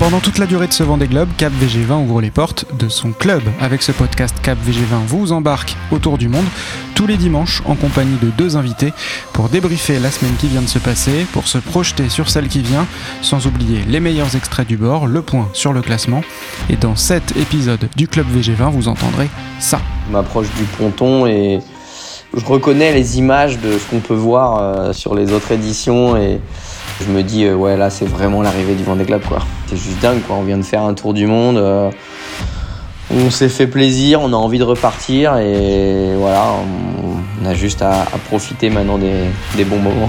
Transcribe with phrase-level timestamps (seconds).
[0.00, 3.12] Pendant toute la durée de ce Vendée Globe, Cap VG20 ouvre les portes de son
[3.12, 3.42] club.
[3.60, 6.46] Avec ce podcast, Cap VG20 vous embarque autour du monde
[6.94, 8.94] tous les dimanches en compagnie de deux invités
[9.34, 12.60] pour débriefer la semaine qui vient de se passer, pour se projeter sur celle qui
[12.60, 12.86] vient,
[13.20, 16.22] sans oublier les meilleurs extraits du bord, le point sur le classement.
[16.70, 19.28] Et dans cet épisode du Club VG20, vous entendrez
[19.58, 19.82] ça.
[20.06, 21.60] Je m'approche du ponton et
[22.34, 26.40] je reconnais les images de ce qu'on peut voir euh, sur les autres éditions et
[27.00, 29.40] je me dis, euh, ouais, là, c'est vraiment l'arrivée du Vendée Globe, quoi.
[29.66, 30.36] C'est juste dingue, quoi.
[30.36, 31.56] On vient de faire un tour du monde.
[31.56, 31.90] Euh,
[33.10, 36.44] on s'est fait plaisir, on a envie de repartir et voilà,
[37.42, 40.08] on, a juste à, profiter maintenant des bons moments.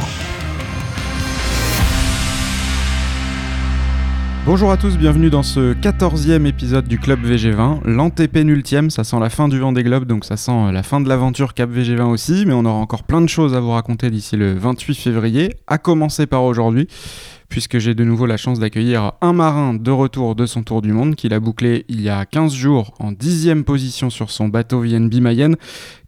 [4.52, 9.30] Bonjour à tous, bienvenue dans ce 14e épisode du Club VG20, l'antépénultième, ça sent la
[9.30, 12.02] fin du vent des globes, donc ça sent euh, la fin de l'aventure Cap VG20
[12.02, 15.56] aussi, mais on aura encore plein de choses à vous raconter d'ici le 28 février,
[15.68, 16.90] à commencer par aujourd'hui,
[17.48, 20.92] puisque j'ai de nouveau la chance d'accueillir un marin de retour de son tour du
[20.92, 24.82] monde, qu'il a bouclé il y a 15 jours en 10 position sur son bateau
[24.82, 25.56] VNB Mayenne,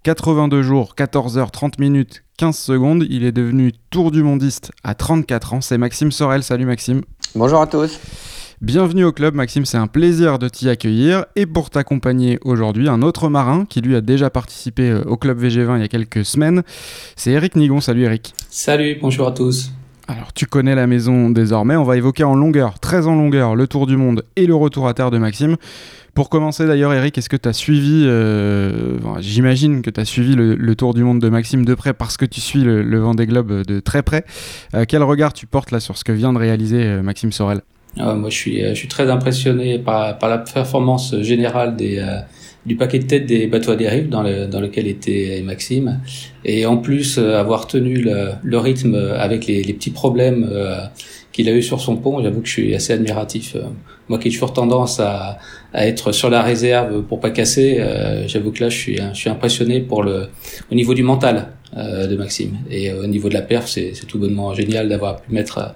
[0.04, 4.96] 82 jours, 14 h 30 minutes, 15 secondes, il est devenu tour du mondiste à
[4.96, 7.04] 34 ans, c'est Maxime Sorel, salut Maxime.
[7.36, 8.02] Bonjour à tous.
[8.64, 13.02] Bienvenue au club Maxime, c'est un plaisir de t'y accueillir et pour t'accompagner aujourd'hui un
[13.02, 16.24] autre marin qui lui a déjà participé euh, au club VG20 il y a quelques
[16.24, 16.64] semaines,
[17.18, 17.82] c'est Eric Nigon.
[17.82, 18.34] Salut Eric.
[18.50, 19.74] Salut, bonjour à tous.
[20.08, 23.68] Alors tu connais la maison désormais, on va évoquer en longueur, très en longueur, le
[23.68, 25.58] tour du monde et le retour à terre de Maxime.
[26.14, 30.36] Pour commencer d'ailleurs Eric, est-ce que tu as suivi, euh, j'imagine que tu as suivi
[30.38, 33.26] le, tour du monde de Maxime de près parce que tu suis le, le Vendée
[33.26, 34.24] Globe de très près.
[34.74, 37.60] Euh, quel regard tu portes là sur ce que vient de réaliser Maxime Sorel?
[38.00, 42.00] Ah, moi, je suis, euh, je suis très impressionné par, par la performance générale des,
[42.00, 42.20] euh,
[42.66, 46.00] du paquet de tête des bateaux à dérive dans, le, dans lequel était Maxime.
[46.44, 50.50] Et en plus, euh, avoir tenu le, le rythme avec les, les petits problèmes
[51.32, 53.58] qu'il a eu sur son pont, j'avoue que je suis assez admiratif.
[54.10, 55.38] Moi qui ai toujours tendance à,
[55.74, 57.84] à être sur la réserve pour pas casser,
[58.28, 60.28] j'avoue que là, je suis, je suis impressionné pour le,
[60.72, 62.58] au niveau du mental de Maxime.
[62.70, 65.74] Et au niveau de la perf, c'est tout bonnement génial d'avoir pu mettre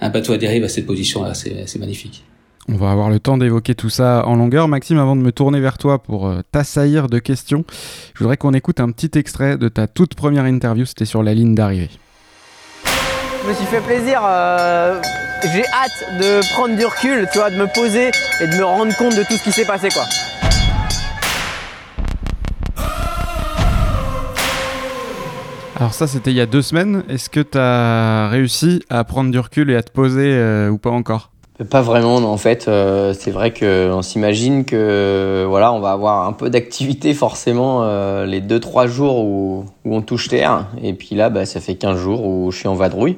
[0.00, 1.34] un bateau à dérive à cette position-là.
[1.34, 2.24] C'est magnifique.
[2.70, 4.68] On va avoir le temps d'évoquer tout ça en longueur.
[4.68, 7.64] Maxime, avant de me tourner vers toi pour euh, t'assaillir de questions,
[8.14, 10.84] je voudrais qu'on écoute un petit extrait de ta toute première interview.
[10.84, 11.88] C'était sur la ligne d'arrivée.
[12.84, 14.20] Je me suis fait plaisir.
[14.22, 15.00] Euh,
[15.54, 18.10] j'ai hâte de prendre du recul, tu vois, de me poser
[18.42, 20.04] et de me rendre compte de tout ce qui s'est passé, quoi.
[25.80, 27.04] Alors ça, c'était il y a deux semaines.
[27.08, 30.76] Est-ce que tu as réussi à prendre du recul et à te poser euh, ou
[30.76, 31.30] pas encore?
[31.70, 32.66] Pas vraiment, en fait.
[32.66, 38.26] Euh, c'est vrai qu'on s'imagine que voilà, on va avoir un peu d'activité forcément euh,
[38.26, 40.66] les deux trois jours où, on touche terre.
[40.82, 43.16] Et puis là, bah, ça fait 15 jours où je suis en vadrouille.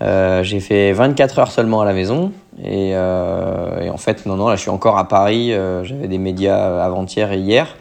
[0.00, 2.32] j'ai fait 24 heures seulement à la maison.
[2.64, 5.52] Et, et, en fait, non, non, là, je suis encore à Paris.
[5.82, 7.76] J'avais des médias avant-hier et hier.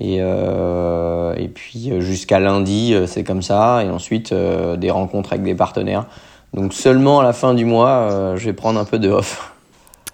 [0.00, 3.84] Et, euh, et puis euh, jusqu'à lundi, euh, c'est comme ça.
[3.84, 6.06] Et ensuite, euh, des rencontres avec des partenaires.
[6.52, 9.52] Donc seulement à la fin du mois, je vais prendre un peu de off.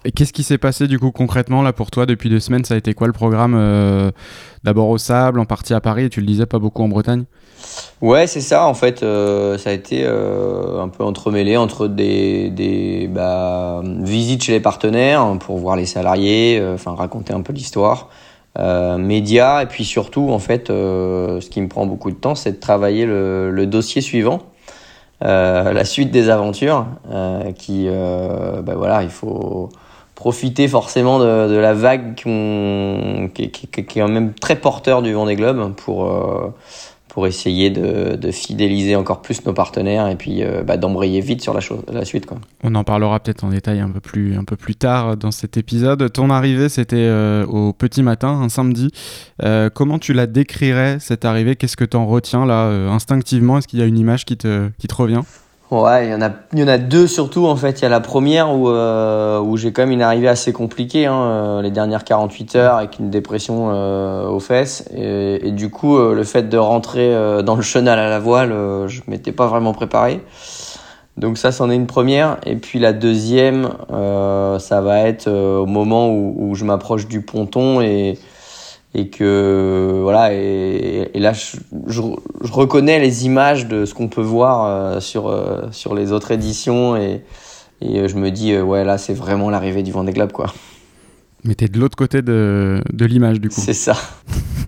[0.06, 2.64] Et qu'est-ce qui s'est passé du coup concrètement là pour toi depuis deux semaines?
[2.64, 4.10] Ça a été quoi le programme
[4.64, 7.24] D'abord au Sable, en partie à Paris, et tu le disais pas beaucoup en Bretagne?
[8.00, 8.64] Ouais, c'est ça.
[8.64, 14.60] En fait, ça a été un peu entremêlé entre des, des bah, visites chez les
[14.60, 18.08] partenaires pour voir les salariés, enfin raconter un peu l'histoire.
[18.58, 19.62] Euh, médias.
[19.62, 22.58] Et puis surtout en fait euh, ce qui me prend beaucoup de temps c'est de
[22.58, 24.40] travailler le, le dossier suivant
[25.22, 29.68] euh, la suite des aventures euh, qui ben voilà il faut
[30.16, 32.24] profiter forcément de, de la vague qui,
[33.34, 36.12] qui, qui, qui, est quand même très porteur du Vendée Globe pour
[37.10, 41.52] pour essayer de, fidéliser encore plus nos partenaires et puis euh, bah, d'embrayer vite sur
[41.52, 42.26] la, suite.
[42.26, 42.38] Quoi.
[42.62, 45.56] On en parlera peut-être en détail un peu, plus, un peu plus tard dans cet
[45.56, 46.12] épisode.
[46.12, 48.90] Ton arrivée, c'était euh, au petit matin, un samedi.
[49.42, 51.56] Euh, comment tu la décrirais, cette arrivée?
[51.56, 54.70] Qu'est-ce que tu en retiens là, instinctivement Est-ce qu'il y a une image qui te
[54.96, 55.22] revient?
[55.70, 57.78] Ouais, il y en a, il y en a deux surtout en fait.
[57.78, 61.06] Il y a la première où euh, où j'ai quand même une arrivée assez compliquée,
[61.06, 65.96] hein, euh, les dernières 48 heures avec une dépression euh, aux fesses et, du coup
[65.96, 67.14] le fait de rentrer
[67.44, 68.52] dans le chenal à la voile,
[68.88, 70.20] je m'étais pas vraiment préparé.
[71.16, 72.38] Donc ça, c'en est une première.
[72.46, 77.80] Et puis la deuxième, ça va être au moment où, où je m'approche du ponton
[77.80, 78.18] et
[78.94, 81.56] et que voilà et, et là je,
[81.86, 82.02] je,
[82.42, 86.32] je, reconnais les images de ce qu'on peut voir euh, sur euh, sur les autres
[86.32, 87.22] éditions et,
[87.80, 90.52] et je me dis euh, ouais là c'est vraiment l'arrivée du Vendée Globe quoi.
[91.44, 93.60] Mais t'es de l'autre côté de, de l'image du coup.
[93.60, 93.96] C'est ça.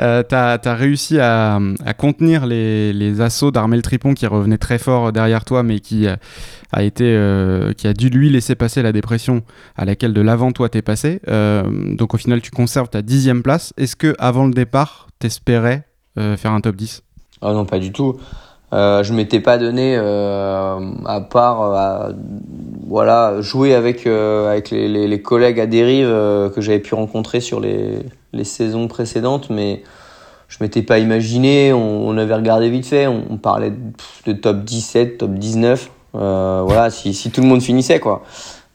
[0.00, 0.22] Euh,
[0.62, 1.60] tu réussi à,
[1.96, 7.04] contenir les, assauts d'Armel Tripon qui revenait très fort derrière toi, mais qui a, été,
[7.04, 9.42] euh, qui a dû lui laisser passer la dépression
[9.76, 11.20] à laquelle de l'avant toi t'es passé.
[11.28, 13.72] Euh, donc au final, tu conserves ta dixième place.
[13.76, 15.86] Est-ce que avant le départ, t'espérais
[16.16, 17.02] faire un top 10
[17.40, 18.16] Ah non, pas du tout.
[18.72, 22.12] Je m'étais pas donné à part
[22.88, 27.98] voilà jouer avec avec les, collègues à dérive que j'avais pu rencontrer sur les,
[28.32, 29.82] les saisons précédentes mais
[30.48, 31.72] je m'étais pas imaginé.
[31.72, 33.06] On, avait regardé vite fait.
[33.06, 33.72] On, parlait
[34.26, 35.90] de, top 17, top 19.
[36.14, 38.22] Euh, voilà, si, si, tout le monde finissait quoi.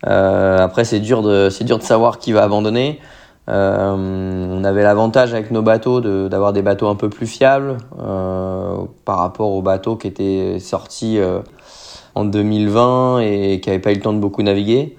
[0.08, 3.00] Euh, après, c'est dur de c'est dur de savoir qui va abandonner.
[3.50, 3.96] Euh,
[4.52, 7.78] on avait l'avantage avec nos bateaux d'avoir des bateaux un peu plus fiables
[9.06, 11.20] par rapport aux bateaux qui étaient sortis
[12.16, 14.98] en 2020 et qui n'avaient pas eu le temps de beaucoup naviguer.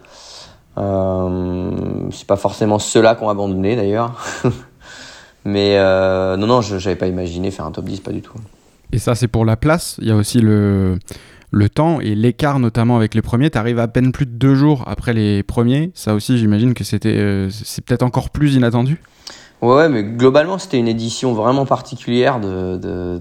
[0.77, 4.15] c'est pas forcément ceux-là qui ont abandonné d'ailleurs.
[5.45, 8.35] Mais euh, non, non, je n'avais pas imaginé faire un top 10, pas du tout.
[8.93, 9.97] Et ça, c'est pour la place.
[10.01, 10.99] Il y a aussi le,
[11.51, 13.51] le temps et l'écart, notamment avec les premiers.
[13.51, 15.91] Tu arrives à peine plus de deux jours après les premiers.
[15.95, 19.01] Ça aussi, j'imagine que c'était, euh, c'est peut-être encore plus inattendu.
[19.63, 23.21] Ouais, mais globalement, c'était une édition vraiment particulière, de,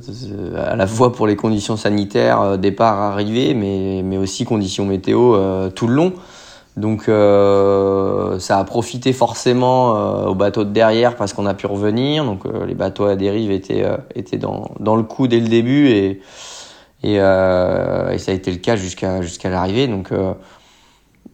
[0.56, 5.36] à la fois pour les conditions sanitaires, euh, départ, arrivée, mais, mais aussi conditions météo
[5.76, 6.14] tout le long.
[6.80, 11.68] Donc euh, ça a profité forcément euh, aux bateaux de derrière parce qu'on a pu
[11.68, 12.24] revenir.
[12.24, 13.86] Donc euh, les bateaux à dérive étaient,
[14.16, 16.22] étaient dans, dans le coup dès le début et,
[17.04, 17.18] et, et
[18.18, 19.88] ça a été le cas jusqu'à jusqu'à l'arrivée.
[19.88, 20.12] Donc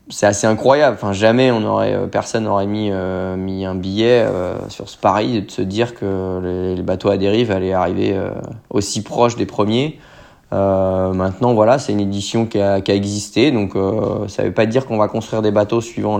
[0.09, 0.97] c'est assez incroyable.
[0.99, 2.91] Enfin jamais on aurait personne n'aurait mis
[3.37, 4.25] mis un billet
[4.69, 8.15] sur ce pari de se dire que les, bateaux à dérive allaient arriver
[8.69, 9.99] aussi proches des premiers.
[10.53, 14.47] Euh, maintenant, voilà, c'est une édition qui a, qui a existé, donc euh, ça ne
[14.47, 16.19] veut pas dire qu'on va construire des bateaux suivant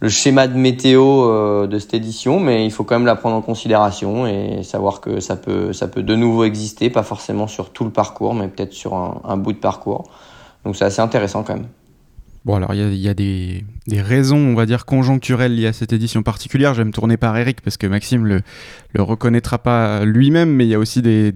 [0.00, 3.36] le schéma de météo euh, de cette édition, mais il faut quand même la prendre
[3.36, 7.70] en considération et savoir que ça peut, ça peut de nouveau exister, pas forcément sur
[7.70, 10.04] tout le parcours, mais peut-être sur un, un bout de parcours.
[10.64, 11.68] Donc c'est assez intéressant quand même.
[12.48, 16.22] Bon, alors il y a, des, raisons, on va dire, conjoncturelles liées à cette édition
[16.22, 16.72] particulière.
[16.72, 18.40] Je vais me tourner par Eric parce que Maxime le,
[18.94, 21.30] le reconnaîtra pas lui-même, mais il y a aussi des.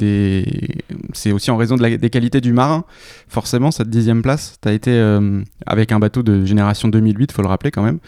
[1.12, 2.87] C'est aussi en raison de la, des qualités du marin.
[3.29, 7.43] Forcément, cette dixième place, tu as été euh, avec un bateau de génération 2008, faut
[7.43, 7.99] le rappeler quand même.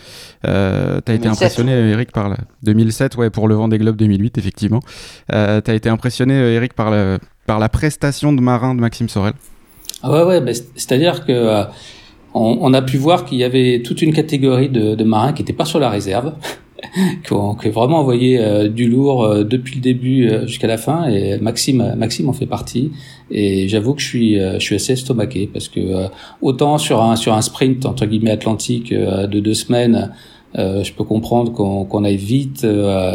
[0.46, 2.38] Euh, tu as été impressionné, Eric, par la.
[2.62, 4.80] 2007, ouais, pour le vent des globes 2008, effectivement.
[5.30, 9.10] Euh, tu as été impressionné, Eric, par la, par la prestation de marin de Maxime
[9.10, 9.34] Sorel.
[10.02, 11.66] Ah ouais, ouais, c'est-à-dire que
[12.34, 15.52] euh, on, a pu voir qu'il y avait toute une catégorie de, marins qui n'étaient
[15.52, 16.34] pas sur la réserve,
[17.24, 21.08] qui ont, vraiment envoyé euh, du lourd euh, depuis le début euh, jusqu'à la fin.
[21.08, 22.90] Et Maxime, Maxime en fait partie.
[23.30, 26.08] Et j'avoue que je suis, je suis assez estomaqué parce que
[26.42, 30.12] autant sur un sur un sprint entre guillemets atlantique de deux semaines.
[30.54, 32.66] je peux comprendre qu'on aille vite,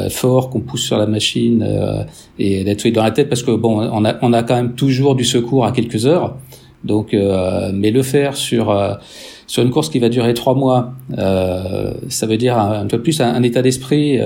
[0.09, 1.63] fort, qu'on pousse sur la machine
[2.39, 5.13] et d'être dans la tête parce que bon, on a, on a quand même toujours
[5.15, 6.37] du secours à quelques heures.
[6.83, 8.95] Donc, euh, mais le faire sur euh,
[9.47, 13.19] sur une course qui va durer trois mois, euh, ça veut dire un, peu plus
[13.19, 14.19] un, état d'esprit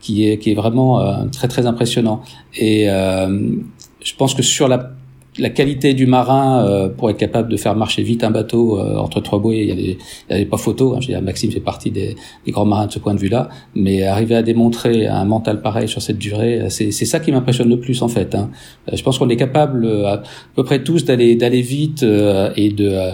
[0.00, 2.22] qui est qui est vraiment très très impressionnant.
[2.56, 4.92] Et je pense que sur la
[5.38, 8.96] la qualité du marin euh, pour être capable de faire marcher vite un bateau euh,
[8.96, 9.98] entre trois bouées, il y a des,
[10.30, 10.94] il y a pas photo.
[10.94, 13.20] Hein, je veux dire, Maxime fait partie des, des, grands marins de ce point de
[13.20, 17.32] vue-là, mais arriver à démontrer un mental pareil sur cette durée, euh, c'est, ça qui
[17.32, 18.34] m'impressionne le plus en fait.
[18.34, 18.50] Hein.
[18.92, 20.22] Je pense qu'on est capable à
[20.54, 23.12] peu près tous d'aller d'aller vite et de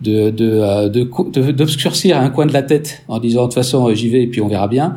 [0.00, 4.08] de, de, de, d'obscurcir un coin de la tête en disant de toute façon j'y
[4.08, 4.94] vais et puis on verra bien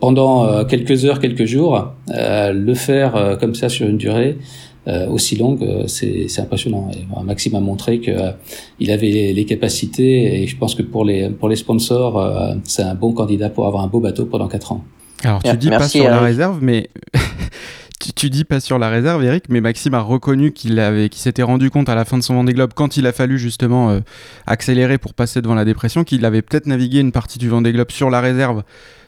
[0.00, 4.38] pendant quelques heures quelques jours le faire comme ça sur une durée
[4.73, 6.90] euh, aussi longue, euh, c'est impressionnant.
[6.94, 8.32] Et, Maxime a montré qu'il euh,
[8.80, 12.94] il avait les, capacités et je pense que pour les, pour les sponsors, c'est un
[12.94, 14.84] bon candidat pour avoir un beau bateau pendant 4 ans.
[15.22, 16.90] Alors tu dis pas sur la réserve, mais
[18.16, 21.42] tu, dis pas sur la réserve, Eric, mais Maxime a reconnu qu'il avait, qu'il s'était
[21.42, 23.98] rendu compte à la fin de son Vendée Globe, quand il a fallu justement
[24.46, 27.90] accélérer pour passer devant la dépression, qu'il avait peut-être navigué une partie du Vendée Globe
[27.90, 28.64] sur la réserve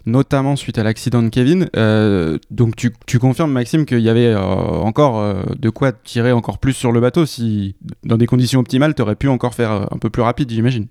[0.06, 1.68] notamment suite à l'accident de Kevin.
[1.76, 6.32] Euh, donc tu, tu, confirmes, Maxime, qu'il y avait euh, encore euh, de quoi tirer
[6.32, 9.88] encore plus sur le bateau si, dans des conditions optimales, tu aurais pu encore faire
[9.90, 10.86] un peu plus rapide, j'imagine.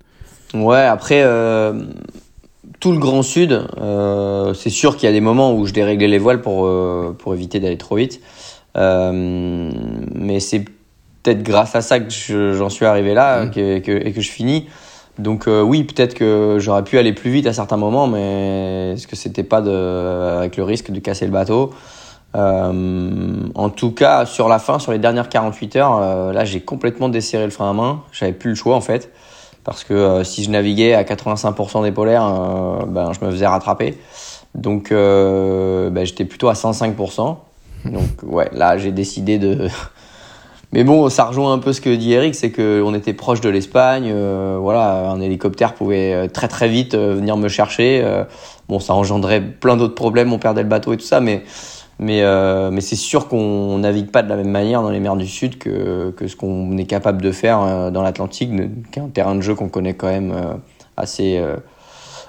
[0.54, 1.24] Ouais, après,
[2.80, 3.66] tout le Grand Sud,
[4.54, 6.70] c'est sûr qu'il y a des moments où je déréglais les voiles pour,
[7.18, 8.22] pour éviter d'aller trop vite.
[8.76, 10.66] mais c'est
[11.24, 13.52] peut-être grâce à ça que j'en suis arrivé là mmh.
[13.58, 14.68] et que je finis.
[15.18, 19.08] Donc euh, oui, peut-être que j'aurais pu aller plus vite à certains moments, mais est-ce
[19.08, 21.74] que c'était pas de, avec le risque de casser le bateau?
[22.36, 26.60] Euh, En tout cas, sur la fin, sur les dernières 48 heures, euh, là j'ai
[26.60, 28.02] complètement desserré le frein à main.
[28.12, 29.12] J'avais plus le choix en fait,
[29.64, 33.98] parce que si je naviguais à 85% des polaires, ben je me faisais rattraper.
[34.54, 37.38] Donc, bah, j'étais plutôt à 105%.
[37.86, 39.70] Donc, ouais, là, j'ai décidé de.
[40.76, 43.50] Mais bon, ça rejoint un peu ce que dit Eric, c'est qu'on était proche de
[43.50, 44.14] l'Espagne.
[44.60, 48.06] voilà, un hélicoptère pouvait très très vite venir me chercher.
[48.68, 51.44] bon, ça engendrait plein d'autres problèmes, on perdait le bateau et tout ça, mais
[51.98, 55.16] mais, euh, mais c'est sûr qu'on navigue pas de la même manière dans les mers
[55.16, 58.52] du Sud que, que ce qu'on est capable de faire euh, dans l'Atlantique,
[58.92, 60.54] qui est un terrain de jeu qu'on connaît quand même euh,
[60.98, 61.42] assez,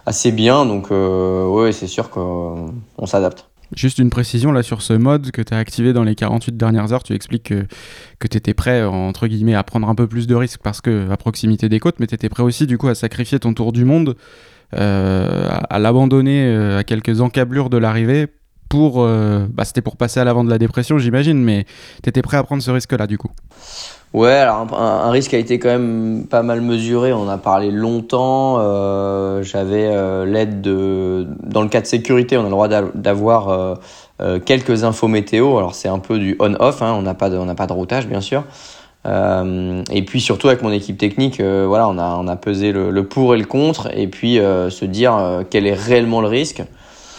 [0.06, 0.66] assez bien.
[0.66, 2.72] Donc, oui, c'est sûr qu'on
[3.06, 3.48] s'adapte.
[3.74, 6.92] Juste une précision là sur ce mode que tu as activé dans les 48 dernières
[6.92, 7.66] heures, tu expliques que,
[8.18, 11.10] que tu étais prêt entre guillemets à prendre un peu plus de risques parce que
[11.10, 13.72] à proximité des côtes, mais tu étais prêt aussi du coup à sacrifier ton tour
[13.72, 14.16] du monde,
[14.72, 18.28] à l'abandonner à quelques encablures de l'arrivée
[18.68, 19.02] pour.
[19.02, 21.64] Euh, bah, c'était pour passer à l'avant de la dépression, j'imagine, mais
[22.02, 23.30] tu étais prêt à prendre ce risque-là, du coup
[24.16, 27.12] Ouais, alors un, risque a été quand même pas mal mesuré.
[27.12, 28.56] On a parlé longtemps.
[28.60, 31.26] Euh, J'avais euh, l'aide de.
[31.42, 33.76] Dans le cas de sécurité, on a le droit d'avoir
[34.22, 35.58] euh, quelques infos météo.
[35.58, 36.80] Alors c'est un peu du on-off.
[36.80, 36.94] Hein.
[36.96, 38.44] On n'a pas de, on n'a pas de routage, bien sûr.
[39.04, 43.34] et puis surtout avec mon équipe technique, voilà, on a, on a pesé le, pour
[43.34, 46.62] et le contre, et puis se dire quel est réellement le risque.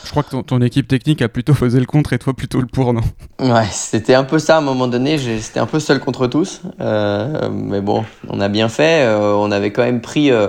[0.07, 2.65] Je crois que ton, équipe technique a plutôt fait le contre et toi plutôt le
[2.65, 3.01] pour, non
[3.41, 5.17] Ouais, c'était un peu ça à un moment donné.
[5.17, 6.61] C'était un peu seul contre tous.
[6.79, 9.03] Euh, mais bon, on a bien fait.
[9.05, 10.31] Euh, on avait quand même pris.
[10.31, 10.47] Euh,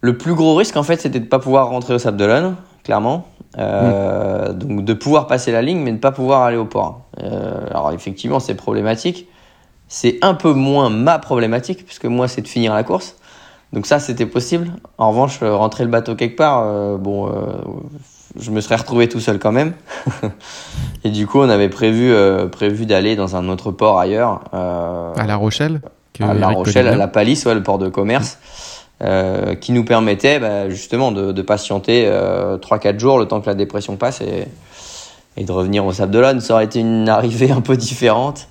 [0.00, 2.56] le plus gros risque, en fait, c'était de ne pas pouvoir rentrer au Sable d'Olonne,
[2.82, 3.28] clairement.
[3.56, 4.52] Mm.
[4.54, 7.02] Donc de pouvoir passer la ligne, mais de ne pas pouvoir aller au port.
[7.20, 9.28] alors effectivement, c'est problématique.
[9.86, 13.14] C'est un peu moins ma problématique, puisque moi, c'est de finir la course.
[13.72, 14.72] Donc ça, c'était possible.
[14.98, 17.30] En revanche, rentrer le bateau quelque part, bon,
[18.38, 19.72] je me serais retrouvé tout seul quand même.
[21.04, 24.40] et du coup, on avait prévu, euh, prévu d'aller dans un autre port ailleurs.
[24.54, 25.80] Euh, à La Rochelle
[26.20, 28.38] À La Rochelle, à La Palisse, ouais, le port de commerce.
[29.02, 33.54] Euh, qui nous permettait bah, justement de, de patienter 3-4 jours le temps que la
[33.54, 34.46] dépression passe et,
[35.36, 36.40] et de revenir au Sable d'Olonne.
[36.40, 38.46] Ça aurait été une arrivée un peu différente.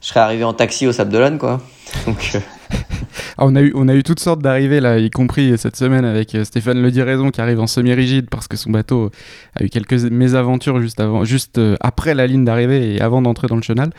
[0.00, 1.60] Je serais arrivé en taxi au Sable d'Olonne, quoi.
[2.06, 2.38] Donc,
[3.36, 6.04] ah, on, a eu, on a eu toutes sortes d'arrivées, là, y compris cette semaine
[6.04, 9.10] avec euh, Stéphane Le Raison qui arrive en semi-rigide parce que son bateau
[9.54, 13.46] a eu quelques mésaventures juste, avant, juste euh, après la ligne d'arrivée et avant d'entrer
[13.46, 13.90] dans le chenal.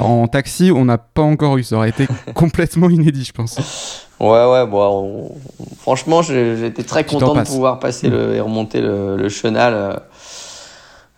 [0.00, 1.62] En taxi, on n'a pas encore eu.
[1.62, 4.06] Ça aurait été complètement inédit, je pense.
[4.20, 5.34] Ouais, ouais, bon,
[5.78, 9.96] franchement, j'étais très content de pouvoir passer le, et remonter le, chenal euh,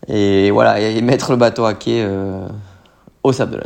[0.09, 2.07] et voilà, et mettre le bateau à quai
[3.23, 3.65] au Sable.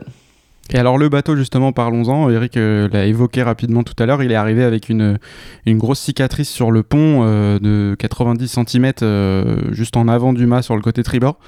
[0.73, 2.31] Et alors le bateau justement, parlons-en.
[2.31, 4.23] Eric euh, l'a évoqué rapidement tout à l'heure.
[4.23, 5.19] Il est arrivé avec une,
[5.67, 10.63] grosse cicatrice sur le pont euh, de 90 cm euh, juste en avant du mât
[10.63, 11.39] sur le côté tribord.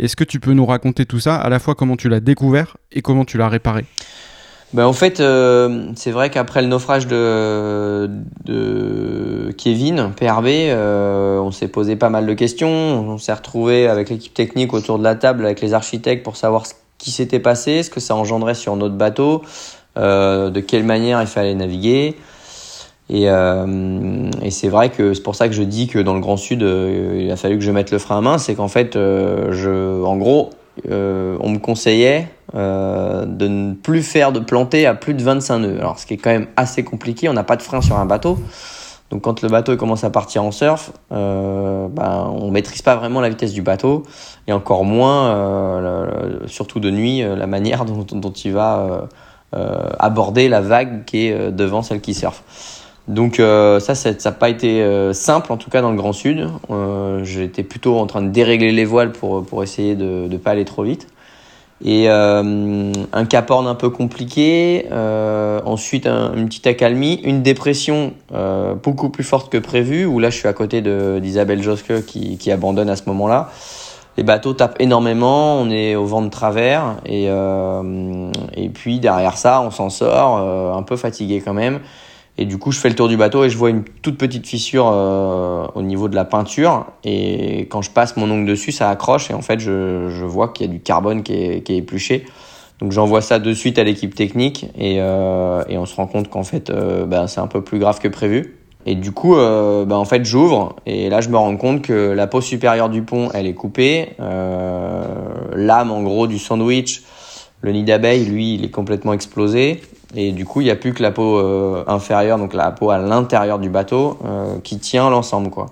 [0.00, 2.76] Est-ce que tu peux nous raconter tout ça, à la fois comment tu l'as découvert
[2.90, 3.84] et comment tu l'as réparé?
[4.72, 8.10] Ben en fait, c'est vrai qu'après le naufrage de,
[8.44, 12.68] de Kevin, PRB, on s'est posé pas mal de questions.
[12.68, 16.66] On s'est retrouvé avec l'équipe technique autour de la table, avec les architectes pour savoir
[16.66, 19.42] ce qui s'était passé, ce que ça engendrait sur notre bateau,
[19.96, 22.16] euh, de quelle manière il fallait naviguer.
[23.10, 26.20] Et, euh, et c'est vrai que c'est pour ça que je dis que dans le
[26.20, 28.38] Grand Sud, euh, il a fallu que je mette le frein à main.
[28.38, 30.50] C'est qu'en fait, je, en gros,
[30.88, 35.78] on me conseillait de ne plus faire de planter à plus de 25 nœuds.
[35.78, 37.28] Alors, ce qui est quand même assez compliqué.
[37.28, 38.38] On n'a pas de frein sur un bateau.
[39.10, 43.20] Donc quand le bateau commence à partir en surf, euh, ben, on maîtrise pas vraiment
[43.20, 44.02] la vitesse du bateau
[44.46, 49.06] et encore moins, euh, surtout de nuit, euh, la manière dont, il va
[49.54, 52.42] euh, aborder la vague qui est devant celle qui surfe.
[53.06, 54.82] Donc ça, ça n'a pas été
[55.12, 56.48] simple, en tout cas dans le Grand Sud.
[57.22, 60.64] J'étais plutôt en train de dérégler les voiles pour, pour essayer de ne pas aller
[60.64, 61.06] trop vite
[61.82, 68.74] et euh, un caporne un peu compliqué, euh, ensuite une petite accalmie, une dépression euh,
[68.74, 70.82] beaucoup plus forte que prévu, où là je suis à côté
[71.20, 73.50] d'Isabelle Josque qui, qui, abandonne à ce moment-là.
[74.16, 79.36] Les bateaux tapent énormément, on est au vent de travers, et, euh, et puis derrière
[79.36, 81.80] ça on s'en sort, euh, un peu fatigué quand même.
[82.36, 84.46] Et du coup, je fais le tour du bateau et je vois une toute petite
[84.46, 86.86] fissure euh, au niveau de la peinture.
[87.04, 89.30] Et quand je passe mon ongle dessus, ça accroche.
[89.30, 92.24] Et en fait, je, vois qu'il y a du carbone qui est, épluché.
[92.80, 96.42] Donc j'envoie ça de suite à l'équipe technique et, euh, on se rend compte qu'en
[96.42, 98.56] fait, euh, bah, c'est un peu plus grave que prévu.
[98.84, 102.26] Et du coup, bah, en fait, j'ouvre et là, je me rends compte que la
[102.26, 104.10] peau supérieure du pont, elle est coupée.
[104.18, 107.02] L'âme, en gros, du sandwich,
[107.62, 109.80] le nid d'abeille, lui, il est complètement explosé.
[110.16, 112.90] Et du coup, il n'y a plus que la peau euh, inférieure, donc la peau
[112.90, 115.50] à l'intérieur du bateau, euh, qui tient l'ensemble.
[115.50, 115.66] quoi.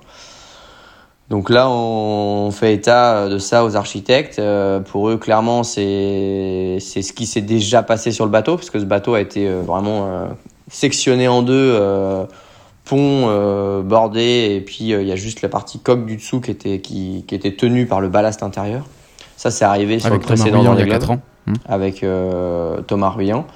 [1.31, 4.39] Donc là, on fait état de ça aux architectes.
[4.39, 8.81] Euh, pour eux, clairement, c'est ce qui s'est déjà passé sur le bateau, parce que
[8.81, 10.29] ce bateau a été vraiment
[10.69, 11.79] sectionné en deux
[12.85, 16.81] pont bordé et puis il y a juste la partie coque du dessous qui était,
[16.81, 18.85] qui, qui était tenue par le ballast intérieur.
[19.37, 21.19] Ça, c'est arrivé sur le précédent dans les globes
[21.67, 22.05] avec
[22.87, 23.47] Thomas Ruyant.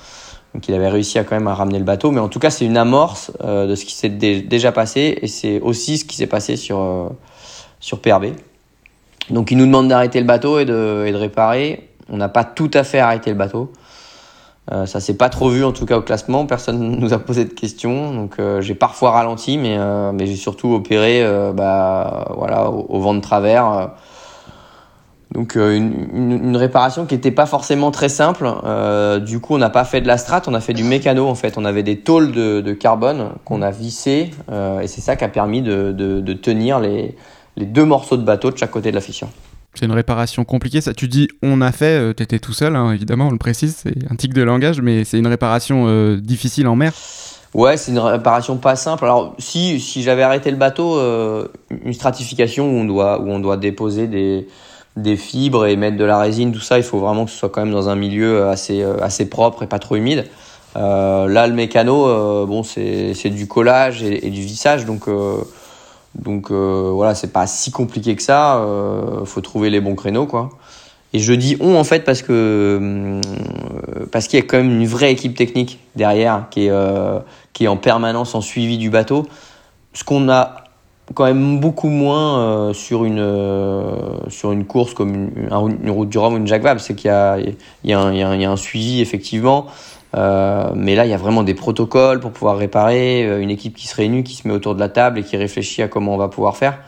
[0.55, 2.11] Donc il avait réussi à quand même à ramener le bateau.
[2.11, 5.61] Mais en tout cas, c'est une amorce de ce qui s'est déjà passé et c'est
[5.61, 7.13] aussi ce qui s'est passé sur,
[7.79, 8.27] sur PRB.
[9.31, 11.91] Donc il nous demande d'arrêter le bateau et de, et de réparer.
[12.09, 13.73] On n'a pas tout à fait arrêté le bateau.
[14.73, 16.47] Euh, ça s'est pas trop vu en tout cas au classement.
[16.47, 18.15] Personne nous a posé de questions.
[18.15, 23.01] Donc euh, j'ai parfois ralenti, mais, euh, mais j'ai surtout opéré euh, bah, voilà, au,
[23.01, 23.91] vent de travers.
[25.37, 28.51] Donc une, une, réparation qui n'était pas forcément très simple.
[29.21, 31.35] du coup, on n'a pas fait de la strat, on a fait du mécano en
[31.35, 31.59] fait.
[31.59, 35.29] On avait des tôles de, de carbone qu'on a vissées et c'est ça qui a
[35.29, 37.15] permis de, de, de tenir les,
[37.57, 39.29] les deux morceaux de bateau de chaque côté de la fissure.
[39.75, 40.81] C'est une réparation compliquée.
[40.81, 43.39] Ça, tu dis on a fait, euh, tu étais tout seul, hein, évidemment, on le
[43.39, 46.93] précise, c'est un tic de langage, mais c'est une réparation euh, difficile en mer.
[47.55, 49.05] Ouais, c'est une réparation pas simple.
[49.05, 51.49] Alors si si j'avais arrêté le bateau, euh,
[51.85, 54.47] une stratification où on doit où on doit déposer des
[54.97, 57.51] des fibres et mettre de la résine, tout ça, il faut vraiment que ce soit
[57.51, 60.25] quand même dans un milieu assez assez propre et pas trop humide.
[60.75, 65.09] là, le mécano, bon, c'est du collage et, du vissage, donc
[66.19, 68.59] donc euh, voilà, c'est pas si compliqué que ça.
[68.59, 70.51] Euh, faut trouver les bons créneaux, quoi.
[71.13, 73.21] Et je dis on en fait parce que euh,
[74.11, 77.21] parce qu'il y a quand même une vraie équipe technique derrière qui est euh,
[77.53, 79.27] qui est en permanence en suivi du bateau.
[79.93, 80.66] Ce qu'on a
[81.15, 83.25] quand même beaucoup moins euh, sur une
[84.29, 85.49] sur une course comme une,
[85.83, 88.51] une, route du Rhum ou une Jacques Vabre, c'est qu'il y y, il y a
[88.51, 89.67] un suivi effectivement.
[90.17, 93.75] Euh, mais là, il y a vraiment des protocoles pour pouvoir réparer, euh, une équipe
[93.77, 96.15] qui se réunit, qui se met autour de la table et qui réfléchit à comment
[96.15, 96.79] on va pouvoir faire.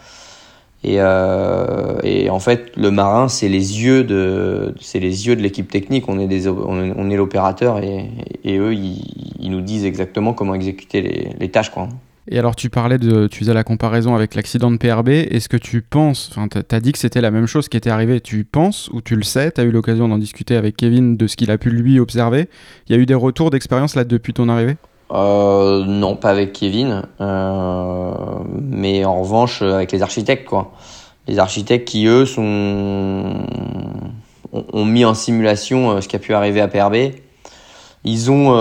[0.84, 5.42] Et, euh, et en fait, le marin, c'est les yeux de, c'est les yeux de
[5.42, 6.08] l'équipe technique.
[6.08, 8.08] On est des, on est, l'opérateur et,
[8.46, 9.02] eux, ils,
[9.40, 11.88] ils, nous disent exactement comment exécuter les, les tâches, quoi.
[12.30, 13.26] Et alors, tu parlais de.
[13.26, 15.08] Tu faisais la comparaison avec l'accident de PRB.
[15.08, 16.30] Est-ce que tu penses.
[16.30, 18.20] Enfin, tu as dit que c'était la même chose qui était arrivée.
[18.20, 19.50] Tu penses ou tu le sais?
[19.50, 22.50] Tu as eu l'occasion d'en discuter avec Kevin de ce qu'il a pu lui observer.
[22.86, 24.76] Il y a eu des retours d'expérience là depuis ton arrivée?
[25.10, 27.02] Euh, Non, pas avec Kevin.
[27.20, 28.12] Euh,
[28.60, 30.72] mais en revanche, avec les architectes, quoi.
[31.28, 33.32] Les architectes qui, eux, sont.
[34.52, 37.14] ont mis en simulation euh, ce qui a pu arriver à PRB.
[38.04, 38.54] Ils ont,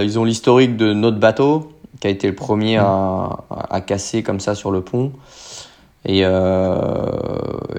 [0.00, 1.75] ils ont l'historique de notre bateau
[2.06, 5.12] a été le premier à, à, casser comme ça sur le pont.
[6.06, 6.78] Et, euh,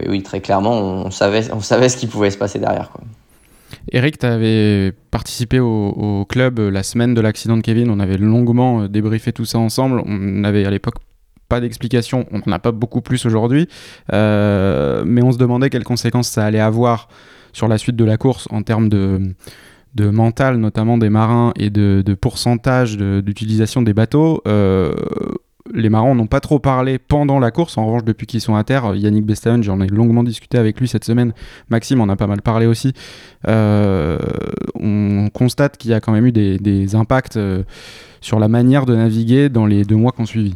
[0.08, 2.92] oui, très clairement, on savait, on savait ce qui pouvait se passer derrière.
[2.92, 3.02] Quoi.
[3.92, 7.90] Eric, tu avais participé au, club la semaine de l'accident de Kevin.
[7.90, 10.02] On avait longuement euh, débriefé tout ça ensemble.
[10.06, 10.96] On n'avait à l'époque
[11.50, 12.26] pas d'explication.
[12.32, 13.70] On n'en a pas beaucoup plus aujourd'hui.
[14.14, 17.08] Euh, mais on se demandait quelles conséquences ça allait avoir
[17.54, 19.34] sur la suite de la course en termes de
[19.96, 24.94] de mental, notamment des marins, et de, pourcentage d'utilisation des bateaux, euh,
[25.74, 27.78] les marins n'ont pas trop parlé pendant la course.
[27.78, 30.88] En revanche, depuis qu'ils sont à terre, Yannick Bestaven, j'en ai longuement discuté avec lui
[30.88, 31.34] cette semaine.
[31.70, 32.94] Maxime en a pas mal parlé aussi.
[33.48, 34.18] Euh,
[34.76, 37.64] on constate qu'il y a quand même eu des, des impacts euh,
[38.22, 40.56] sur la manière de naviguer dans les deux mois qui ont suivi.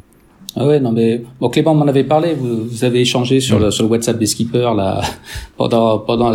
[0.56, 2.34] Ah ouais, non mais bon, Clément m'en avait parlé.
[2.34, 5.02] Vous, vous avez échangé sur, le, sur le WhatsApp des skippers là
[5.58, 6.34] pendant pendant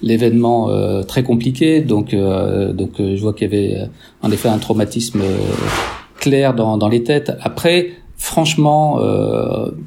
[0.00, 1.80] l'événement euh, très compliqué.
[1.80, 3.86] Donc euh, donc euh, je vois qu'il y avait euh,
[4.22, 5.38] en effet un traumatisme euh,
[6.20, 7.32] clair dans dans les têtes.
[7.42, 9.00] Après, franchement,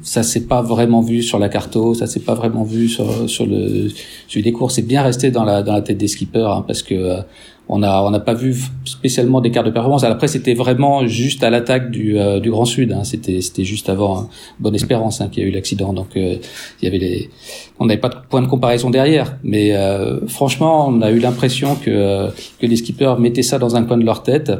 [0.02, 3.46] ça s'est pas vraiment vu sur la carto, ça s'est pas vraiment vu sur sur
[3.46, 3.88] le
[4.28, 4.70] sur les cours.
[4.70, 7.20] C'est bien resté dans la dans la tête des skippers hein, parce que
[7.68, 10.04] on n'a on n'a pas vu spécialement d'écart de performance.
[10.04, 12.92] Après, c'était vraiment juste à l'attaque du, euh, du Grand Sud.
[12.92, 13.04] Hein.
[13.04, 14.28] C'était juste avant hein.
[14.60, 15.92] Bonne Espérance hein, qu'il y a eu l'accident.
[15.92, 16.36] Donc euh,
[16.80, 17.30] il y avait les,
[17.78, 19.38] on n'avait pas de point de comparaison derrière.
[19.42, 22.28] Mais euh, franchement, on a eu l'impression que
[22.60, 24.52] que les skippers mettaient ça dans un coin de leur tête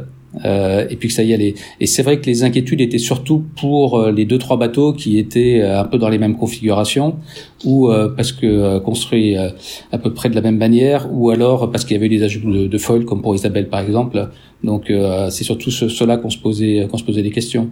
[0.44, 1.54] euh, et puis que ça y allait.
[1.80, 5.18] Et c'est vrai que les inquiétudes étaient surtout pour euh, les deux trois bateaux qui
[5.18, 7.16] étaient euh, un peu dans les mêmes configurations,
[7.64, 11.94] ou parce que construits à peu près de la même manière, ou alors parce qu'il
[11.94, 14.28] y avait des ajouts de, de foil comme pour Isabelle par exemple.
[14.64, 14.92] Donc
[15.30, 17.70] c'est surtout cela qu'on se posait qu'on se posait des questions.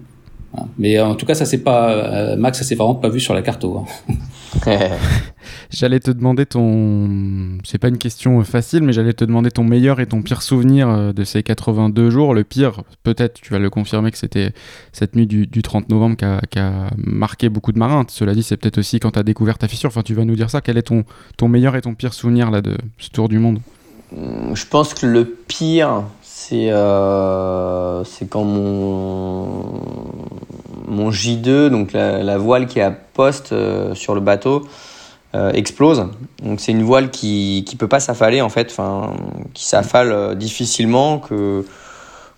[0.78, 3.42] Mais en tout cas, ça c'est pas Max, ça s'est vraiment pas vu sur la
[3.42, 3.64] carte.
[3.64, 3.84] Hein.
[5.70, 7.58] j'allais te demander ton.
[7.64, 10.88] C'est pas une question facile, mais j'allais te demander ton meilleur et ton pire souvenir
[10.88, 12.34] euh, de ces 82 jours.
[12.34, 14.52] Le pire, peut-être, tu vas le confirmer, que c'était
[14.92, 18.04] cette nuit du, du 30 novembre qui a, a, marqué beaucoup de marins.
[18.08, 19.88] Cela dit, c'est peut-être aussi quand tu as découvert ta fissure.
[19.88, 20.60] Enfin, tu vas nous dire ça.
[20.60, 21.04] Quel est ton,
[21.36, 23.60] ton meilleur et ton pire souvenir là, de ce tour du monde?
[24.54, 29.80] Je pense que le pire, c'est euh, quand mon,
[30.88, 34.66] mon J2, donc la, voile qui est à poste euh, sur le bateau,
[35.32, 36.06] explose.
[36.42, 39.12] Donc c'est une voile qui qui peut pas s'affaler en fait, enfin
[39.54, 41.64] qui s'affale euh, difficilement que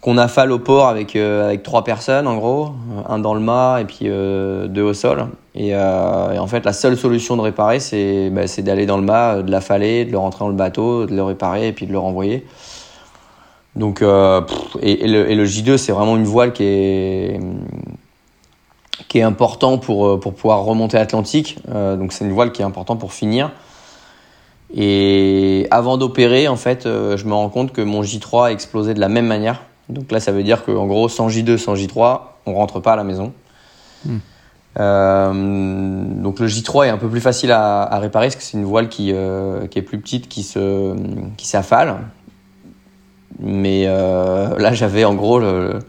[0.00, 2.72] qu'on affale au port avec, avec trois personnes en gros,
[3.08, 5.28] un dans le mât et puis deux au sol.
[5.54, 9.50] Et, en fait, la seule solution de réparer, c'est bah, d'aller dans le mât, de
[9.52, 12.44] l'affaler, de le rentrer dans le bateau, de le réparer et puis de le renvoyer.
[13.76, 17.38] Donc, et, le, et, le, J2, c'est vraiment une voile qui est,
[19.08, 21.58] qui est important pour, pour pouvoir remonter l'Atlantique.
[21.68, 23.50] donc, c'est une voile qui est importante pour finir.
[24.74, 28.94] Et avant d'opérer, en fait, euh, je me rends compte que mon J3 a explosé
[28.94, 29.62] de la même manière.
[29.88, 32.96] Donc là, ça veut dire qu'en gros, sans J2, sans J3, on rentre pas à
[32.96, 33.32] la maison.
[34.06, 34.18] Hmm.
[34.80, 35.32] Euh,
[36.22, 38.64] donc le J3 est un peu plus facile à, à réparer parce que c'est une
[38.64, 40.96] voile qui, euh, qui, est plus petite, qui se
[41.36, 41.98] qui s'affale.
[43.38, 45.80] Mais euh, là, j'avais en gros le,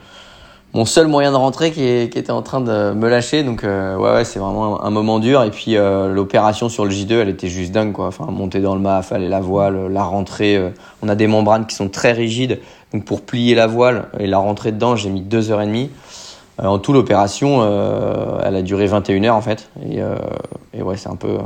[0.74, 3.44] mon seul moyen de rentrer qui, était en train de me lâcher.
[3.44, 5.44] Donc euh, ouais, ouais c'est vraiment un, moment dur.
[5.44, 8.08] Et puis euh, l'opération sur le J2, elle était juste dingue quoi.
[8.08, 10.58] Enfin monter dans le mât, fallait la voile, la rentrée.
[10.58, 10.70] Euh,
[11.04, 12.60] on a des membranes qui sont très rigides.
[12.92, 15.90] Donc pour plier la voile et la rentrer dedans, j'ai mis deux heures et demie.
[16.62, 17.64] en tout l'opération,
[18.44, 19.70] elle a duré 21 heures en fait.
[19.84, 20.00] Et,
[20.80, 21.38] ouais, c'est un peu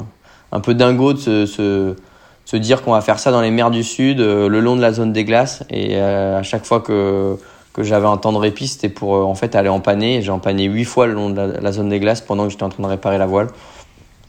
[0.51, 4.19] un peu dingo de se dire qu'on va faire ça dans les mers du Sud,
[4.19, 5.63] le long de la zone des glaces.
[5.69, 7.37] Et à chaque fois que
[7.77, 10.23] que j'avais un temps de répit, c'était pour euh, en fait aller empanner.
[10.23, 12.69] J'ai empanné huit fois le long de la, zone des glaces pendant que j'étais en
[12.69, 13.49] train de réparer la voile.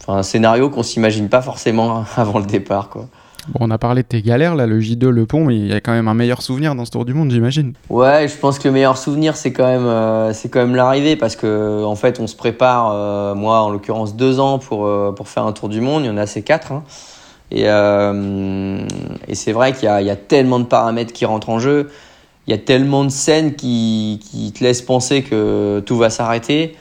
[0.01, 3.07] Enfin, un scénario qu'on s'imagine pas forcément avant le départ, quoi.
[3.47, 5.73] Bon, on a parlé de tes galères, là, le J2, le pont, mais il y
[5.73, 7.73] a quand même un meilleur souvenir dans ce tour du monde, j'imagine.
[7.89, 11.15] Ouais, je pense que le meilleur souvenir, c'est quand même, euh, c'est quand même l'arrivée,
[11.15, 15.27] parce que en fait, on se prépare, euh, moi en l'occurrence, deux ans pour, pour
[15.27, 16.03] faire un tour du monde.
[16.03, 16.71] Il y en a ces quatre.
[16.71, 16.83] Hein.
[17.49, 21.89] Et, et c'est vrai qu'il y, y, a tellement de paramètres qui rentrent en jeu
[22.49, 26.75] il y a tellement de scènes qui, qui te laissent penser que tout va s'arrêter.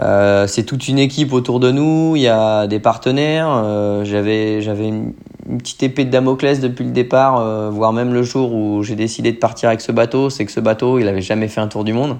[0.00, 3.48] Euh, c'est toute une équipe autour de nous, il y a des partenaires.
[3.50, 5.14] Euh, j'avais une,
[5.58, 9.32] petite épée de Damoclès depuis le départ, euh, voire même le jour où j'ai décidé
[9.32, 11.82] de partir avec ce bateau, c'est que ce bateau, il avait jamais fait un tour
[11.82, 12.18] du monde.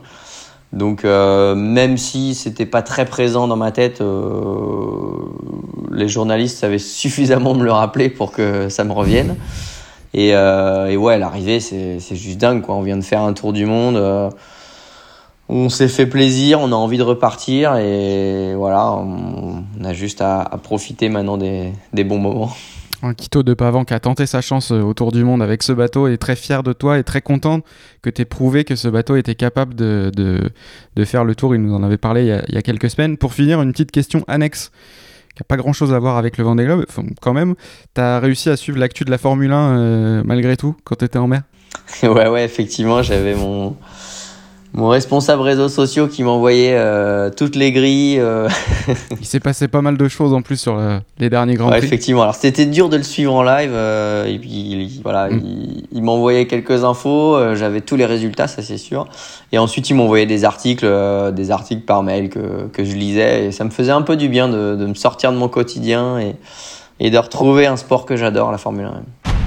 [0.73, 4.01] Donc même si c'était pas très présent dans ma tête,
[5.91, 9.35] les journalistes savaient suffisamment me le rappeler pour que ça me revienne.
[10.13, 12.63] Et, euh, et ouais, l'arrivée, c'est juste dingue.
[12.63, 12.75] Quoi.
[12.75, 13.97] On vient de faire un tour du monde.
[13.97, 14.31] Euh,
[15.49, 17.77] on s'est fait plaisir, on a envie de repartir.
[17.77, 22.51] Et voilà, on, a juste à, profiter maintenant des, des bons moments.
[23.03, 25.73] Un Quito de Pavan qui a tenté sa chance euh, autour du monde avec ce
[25.73, 27.61] bateau est très fier de toi et très content
[28.03, 30.51] que tu aies prouvé que ce bateau était capable de, de,
[30.97, 31.55] de, faire le tour.
[31.55, 33.17] Il nous en avait parlé il y a, il y a quelques semaines.
[33.17, 34.71] Pour finir, une petite question annexe
[35.41, 36.85] qui n'a pas grand chose à voir avec le Vendée Globe,
[37.23, 37.55] quand même,
[37.95, 41.07] tu as réussi à suivre l'actu de la Formule 1 euh, malgré tout quand tu
[41.07, 41.43] étais en mer?
[42.03, 43.77] Ouais, ouais, effectivement, j'avais mon,
[44.73, 48.21] mon responsable réseaux sociaux qui m'envoyait euh, toutes les grilles.
[48.21, 48.49] Euh.
[49.21, 51.79] il s'est passé pas mal de choses en plus sur euh, les derniers grands ouais,
[51.79, 51.87] prix.
[51.87, 53.73] Effectivement, alors c'était dur de le suivre en live.
[53.73, 55.43] et puis il, voilà, mm.
[55.93, 57.55] il, m'envoyait quelques infos.
[57.55, 59.09] J'avais tous les résultats, ça c'est sûr.
[59.53, 60.87] Et ensuite il m'envoyait des articles,
[61.33, 63.47] des articles par mail que, que je lisais.
[63.47, 66.21] Et ça me faisait un peu du bien de, de me sortir de mon quotidien
[66.21, 66.37] et,
[67.01, 69.40] et de retrouver un sport que j'adore, la Formule 1.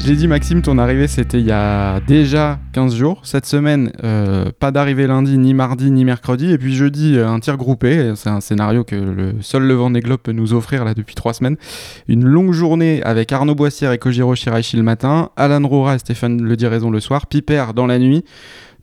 [0.00, 3.20] J'ai dit Maxime, ton arrivée c'était il y a déjà 15 jours.
[3.24, 6.52] Cette semaine, euh, pas d'arrivée lundi, ni mardi, ni mercredi.
[6.52, 8.12] Et puis jeudi, euh, un tir groupé.
[8.14, 11.34] C'est un scénario que le seul Le Vendée Globe peut nous offrir là depuis trois
[11.34, 11.56] semaines.
[12.06, 16.42] Une longue journée avec Arnaud Boissière et Kojiro Shiraishi le matin, Alan Rora et Stéphane
[16.42, 18.24] Le Diraison le soir, Piper dans la nuit.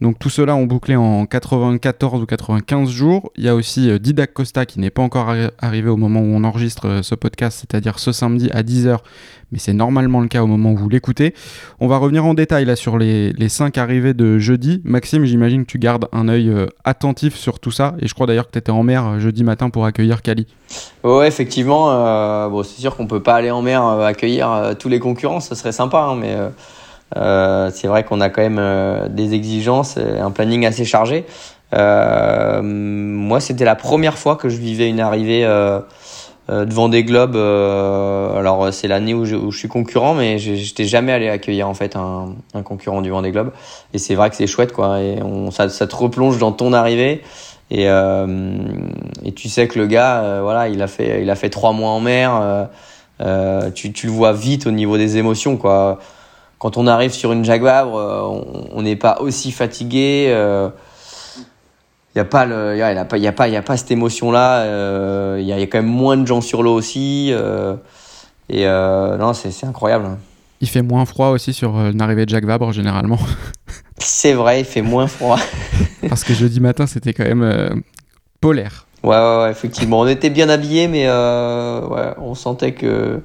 [0.01, 3.31] Donc tout cela ont bouclé en 94 ou 95 jours.
[3.37, 6.35] Il y a aussi euh, Didac Costa qui n'est pas encore arrivé au moment où
[6.35, 8.97] on enregistre euh, ce podcast, c'est-à-dire ce samedi à 10h,
[9.53, 11.33] mais c'est normalement le cas au moment où vous l'écoutez.
[11.79, 14.81] On va revenir en détail là sur les, les 5 arrivées de jeudi.
[14.83, 18.27] Maxime, j'imagine que tu gardes un œil euh, attentif sur tout ça, et je crois
[18.27, 20.45] d'ailleurs que tu étais en mer jeudi matin pour accueillir Kali.
[21.05, 25.39] Ouais, effectivement, bon, c'est sûr qu'on peut pas aller en mer accueillir tous les concurrents,
[25.39, 26.35] ce serait sympa, hein, mais...
[27.17, 31.25] Euh, c'est vrai qu'on a quand même euh, des exigences un planning assez chargé.
[31.73, 35.47] Euh, moi, c'était la première fois que je vivais une arrivée
[36.49, 37.35] devant des globes.
[37.35, 42.35] alors, c'est l'année où, je suis concurrent, mais j'étais jamais allé accueillir en fait un,
[42.63, 43.51] concurrent du Vendée Globe.
[43.93, 45.01] Et c'est vrai que c'est chouette, quoi.
[45.01, 45.19] Et
[45.51, 47.21] ça, te replonge dans ton arrivée.
[47.71, 51.73] Et, et tu sais que le gars, voilà, il a fait, il a fait trois
[51.73, 52.69] mois en mer.
[53.73, 55.99] tu, tu le vois vite au niveau des émotions, quoi
[56.59, 58.41] quand on arrive sur une Jaguar, euh,
[58.71, 60.25] on n'est pas aussi fatigué.
[60.27, 60.69] Il euh,
[62.15, 64.31] n'y a pas le, y a, pas, y a pas, y a pas cette émotion
[64.31, 64.63] là.
[64.63, 67.31] Il euh, y, a, quand même moins de gens sur l'eau aussi.
[68.49, 70.17] et non, c'est incroyable.
[70.61, 73.19] Il fait moins froid aussi sur une arrivée de Jacques Vabre généralement.
[73.97, 75.37] c'est vrai, il fait moins froid.
[76.09, 77.83] Parce que jeudi matin, c'était quand même
[78.39, 78.85] polaire.
[79.03, 79.99] Ouais, ouais, ouais, effectivement.
[79.99, 83.21] On était bien habillés, mais ouais, on sentait que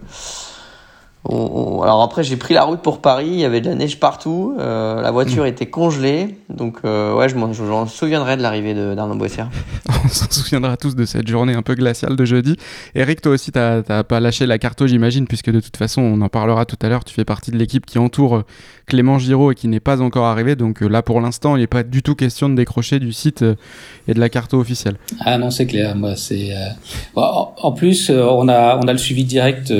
[1.29, 3.29] alors après, j'ai pris la route pour Paris.
[3.29, 4.57] Il y avait de la neige partout.
[4.59, 5.49] Euh, la voiture mmh.
[5.49, 6.37] était congelée.
[6.49, 9.51] Donc, euh, ouais, je m'en souviendrai de l'arrivée d'Arnaud Boissière.
[10.05, 12.57] On s'en souviendra tous de cette journée un peu glaciale de jeudi.
[12.95, 16.31] Eric, toi aussi, t'as pas lâché la carto, j'imagine, puisque de toute façon, on en
[16.31, 17.05] parlera tout à l'heure.
[17.05, 18.45] Tu fais partie de l'équipe qui entoure euh,
[18.87, 20.57] Clément Giraud et qui n'est pas encore arrivé.
[20.57, 23.45] Donc là, pour l'instant, il n'est pas du tout question de décrocher du site
[24.09, 24.97] et de la carto officielle.
[25.21, 25.95] Ah non, c'est clair.
[25.95, 26.55] Moi, c'est.
[27.15, 29.73] en plus, on a on a le suivi direct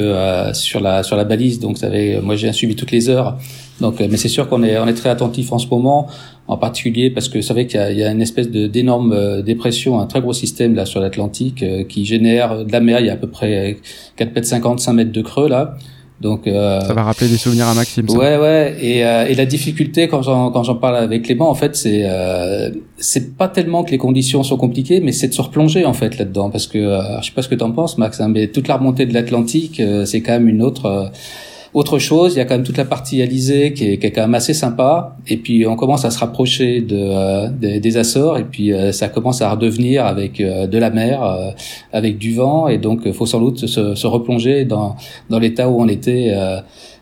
[0.53, 1.25] sur la sur la
[1.61, 3.39] Donc, savez, moi j'ai suivi toutes les heures.
[3.81, 6.09] Donc, euh, mais c'est sûr qu'on est, on est très attentif en ce moment,
[6.49, 9.43] en particulier parce que vous savez qu'il y, y, a une espèce de d'énorme euh,
[9.43, 13.01] dépression, un très gros système là sur l'Atlantique euh, qui génère de la mer.
[13.01, 13.79] Il y a à peu près
[14.17, 15.77] 4 mètres 50, 5 mètres de creux là.
[16.21, 18.09] Donc euh, ça va rappeler des souvenirs à Maxime.
[18.09, 18.19] Ça.
[18.19, 18.77] Ouais, ouais.
[18.81, 22.71] Et, et la difficulté quand j'en quand j'en parle avec Clément, en fait, c'est euh,
[22.99, 26.19] c'est pas tellement que les conditions sont compliquées, mais c'est de se replonger en fait
[26.19, 26.79] là-dedans, parce que
[27.21, 29.81] je sais pas ce que t'en penses, Max, hein, mais toute la remontée de l'Atlantique,
[30.05, 31.11] c'est quand même une autre
[31.73, 34.35] autre chose, il y a quand même toute la partie Alizé qui est, quand même
[34.35, 35.17] assez sympa.
[35.29, 39.09] Et puis on commence à se rapprocher de, euh, des, Açores et puis euh, ça
[39.09, 41.23] commence à redevenir avec euh, de la mer,
[41.93, 42.67] avec du vent.
[42.67, 44.97] Et donc il faut sans doute se, se, replonger dans,
[45.29, 46.35] dans l'état où on était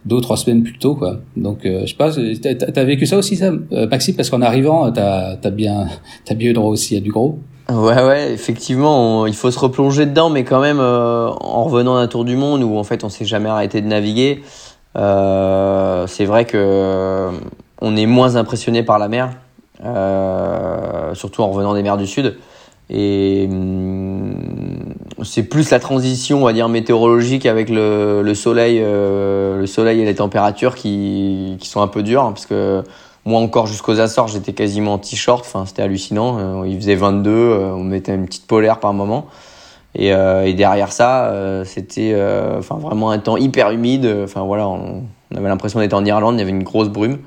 [0.04, 0.94] deux ou trois semaines plus tôt.
[0.94, 1.20] Quoi.
[1.37, 3.50] Donc je sais pas, t'as as vécu ça aussi, ça,
[3.90, 5.88] Maxime, parce qu'en arrivant, t'as as bien,
[6.28, 7.38] as bien eu droit aussi à du gros.
[7.70, 12.07] Ouais, ouais, effectivement, il faut se replonger dedans, mais quand même, euh, en revenant d'un
[12.09, 14.42] tour du monde où en fait on s'est jamais arrêté de naviguer,
[14.96, 17.31] euh, c'est vrai que euh,
[17.83, 19.33] on est moins impressionné par la mer,
[19.85, 22.38] euh, surtout en revenant des mers du sud.
[22.88, 29.66] Et hum, c'est plus la transition, on va dire météorologique avec le, le soleil, le
[29.66, 32.83] soleil et les températures qui, qui sont un peu dures, hein, parce que
[33.29, 35.45] moi encore jusqu'aux Açores, j'étais quasiment en t-shirt.
[35.47, 36.38] Enfin, c'était hallucinant.
[36.38, 39.27] Euh, il faisait 22, euh, on mettait une petite polaire par moment.
[39.95, 41.33] Et, euh, derrière ça,
[41.64, 42.14] c'était
[42.59, 44.07] enfin vraiment un temps hyper humide.
[44.25, 46.37] Enfin voilà, on, avait l'impression d'être en Irlande.
[46.37, 47.19] Il y avait une grosse brume.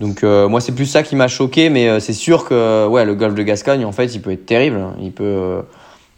[0.00, 3.34] Donc moi, c'est plus ça qui m'a choqué, mais c'est sûr que ouais, le golfe
[3.34, 4.80] de Gascogne, en fait, il peut être terrible.
[5.00, 5.62] Il peut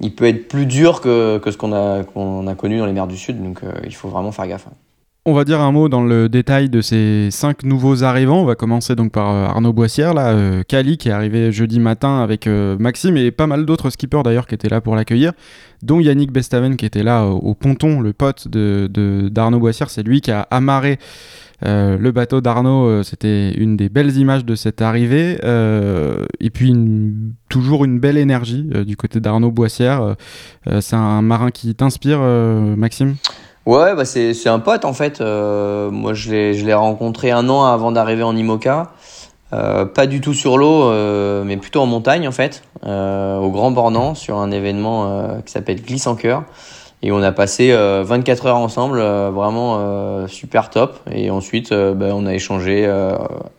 [0.01, 2.93] il peut être plus dur que, que ce qu'on a, qu'on a connu dans les
[2.93, 3.43] mers du Sud.
[3.43, 4.67] Donc il faut vraiment faire gaffe.
[5.27, 8.43] On va dire un mot dans le détail de ces cinq nouveaux arrivants.
[8.43, 11.81] On va commencer donc par euh, Arnaud Boissière, là, euh, Cali qui est arrivé jeudi
[11.81, 15.33] matin avec euh, Maxime et pas mal d'autres skippers d'ailleurs qui étaient là pour l'accueillir,
[15.83, 19.89] dont Yannick Bestaven qui était là au, ponton, le pote de, d'Arnaud Boissière.
[19.89, 20.99] C'est lui qui a amarré
[21.63, 23.03] le bateau d'Arnaud.
[23.03, 25.39] C'était une des belles images de cette arrivée.
[25.43, 26.75] et puis
[27.49, 30.17] toujours une belle énergie du côté d'Arnaud Boissière.
[30.81, 33.15] c'est un marin qui t'inspire, Maxime?
[33.67, 35.21] Ouais, bah c'est, c'est un pote en fait.
[35.21, 38.93] Euh, moi, je l'ai, je l'ai rencontré un an avant d'arriver en IMOCA.
[39.55, 43.51] Euh, pas du tout sur l'eau, euh, mais plutôt en montagne en fait, euh, au
[43.51, 46.45] Grand Bornand, sur un événement euh, qui s'appelle Glisse en cœur.
[47.03, 50.99] Et on a passé 24 heures ensemble, vraiment super top.
[51.13, 52.87] Et ensuite, bah, on a échangé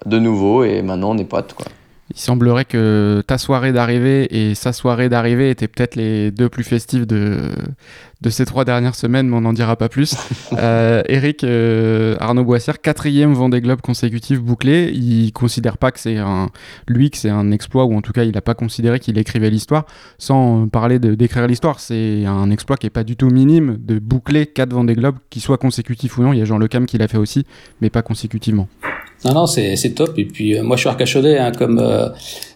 [0.08, 1.54] de nouveau et maintenant on est potes.
[1.54, 1.68] Quoi.
[2.16, 6.64] Il semblerait que ta soirée d'arrivée et sa soirée d'arrivée étaient peut-être les deux plus
[6.64, 7.52] festives de,
[8.22, 10.16] de ces trois dernières semaines, mais on n'en dira pas plus.
[10.54, 14.92] euh, Eric euh, Arnaud Boissière, quatrième Vendée Globe consécutif bouclé.
[14.94, 16.52] Il considère pas que c'est un
[16.88, 19.50] lui que c'est un exploit, ou en tout cas il n'a pas considéré qu'il écrivait
[19.50, 19.86] l'histoire.
[20.18, 24.00] Sans parler de d'écrire l'histoire, c'est un exploit qui est pas du tout minime de
[24.00, 26.32] boucler quatre Vendée Globe, qu'ils soient consécutifs ou non.
[26.32, 27.46] Il y a Jean Le Cam qui l'a fait aussi,
[27.82, 28.70] mais pas consécutivement.
[29.26, 30.20] Non, non, c'est, c'est top.
[30.20, 32.10] Et puis, euh, moi, je suis arcachonnais, hein, comme, euh,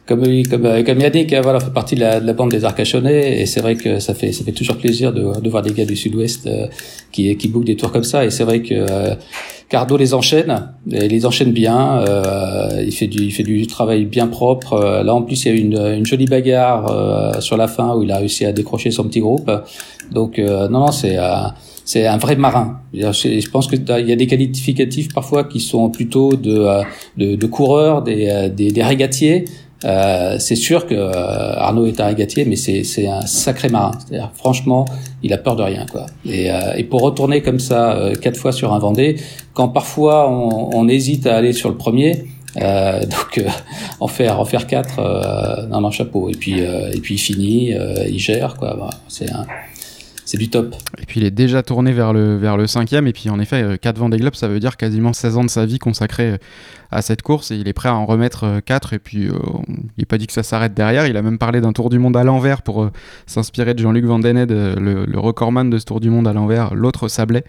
[0.05, 2.63] comme, comme, euh, comme Yannick, hein, voilà, fait partie de la, de la bande des
[2.63, 3.41] arcachonnais.
[3.41, 5.85] Et c'est vrai que ça fait, ça fait toujours plaisir de, de voir des gars
[5.85, 6.47] du sud-ouest
[7.11, 8.23] qui, qui bouclent des tours comme ça.
[8.23, 8.85] Et c'est vrai que
[9.67, 12.03] Cardo les enchaîne, et les enchaîne bien.
[12.79, 15.01] il fait du, il fait du travail bien propre.
[15.03, 18.03] là, en plus, il y a eu une, une jolie bagarre sur la fin où
[18.03, 19.51] il a réussi à décrocher son petit groupe.
[20.11, 21.17] Donc, non, non, c'est
[21.89, 22.81] c'est un vrai marin.
[22.93, 26.83] Je pense qu'il y a des qualificatifs parfois qui sont plutôt de, euh,
[27.17, 29.45] de, de coureurs, des, euh, des, des régatiers.
[29.85, 33.93] Euh, c'est sûr que euh, Arnaud est un régatier, mais c'est un sacré marin.
[34.35, 34.85] Franchement,
[35.23, 36.05] il a peur de rien, quoi.
[36.27, 39.15] Et, euh, et pour retourner comme ça quatre fois sur un Vendée,
[39.55, 42.25] quand parfois on, on hésite à aller sur le premier,
[42.55, 43.43] donc
[43.99, 46.29] en faire en faire quatre, non non chapeau.
[46.29, 47.73] Et puis et puis il finit,
[48.07, 48.89] il gère quoi.
[49.07, 49.45] c'est un
[50.29, 50.75] c'est du top.
[51.01, 53.07] Et puis il est déjà tourné vers le, vers le cinquième.
[53.07, 55.65] Et puis en effet, 4 Vendée Globe, ça veut dire quasiment 16 ans de sa
[55.65, 56.37] vie consacrée euh,
[56.91, 57.49] à cette course.
[57.49, 58.93] Et il est prêt à en remettre 4.
[58.93, 59.33] Euh, et puis euh,
[59.67, 61.07] il n'est pas dit que ça s'arrête derrière.
[61.07, 62.91] Il a même parlé d'un tour du monde à l'envers pour
[63.25, 67.07] s'inspirer de Jean-Luc Van le, le, recordman de ce tour du monde à l'envers, l'autre
[67.07, 67.43] Sablé.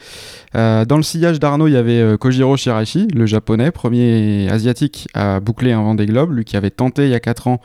[0.54, 5.72] dans le sillage d'Arnaud, il y avait Kojiro Shirashi, le japonais, premier asiatique à boucler
[5.72, 6.32] un Vendée Globe.
[6.32, 7.60] Lui qui avait tenté il y a 4 ans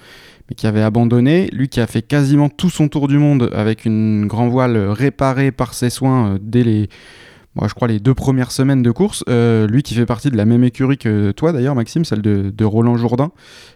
[0.50, 1.50] mais qui avait abandonné.
[1.52, 5.52] Lui qui a fait quasiment tout son tour du monde avec une grand voile réparée
[5.52, 6.90] par ses soins euh, dès les
[7.64, 9.24] je crois, les deux premières semaines de course.
[9.30, 12.98] lui qui fait partie de la même écurie que toi d'ailleurs, Maxime, celle de, Roland
[12.98, 13.32] Jourdain.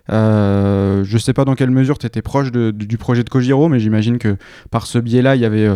[0.09, 3.79] je ne sais pas dans quelle mesure tu étais proche du projet de Kojiro, mais
[3.79, 4.35] j'imagine que
[4.69, 5.69] par ce biais-là, il y avait,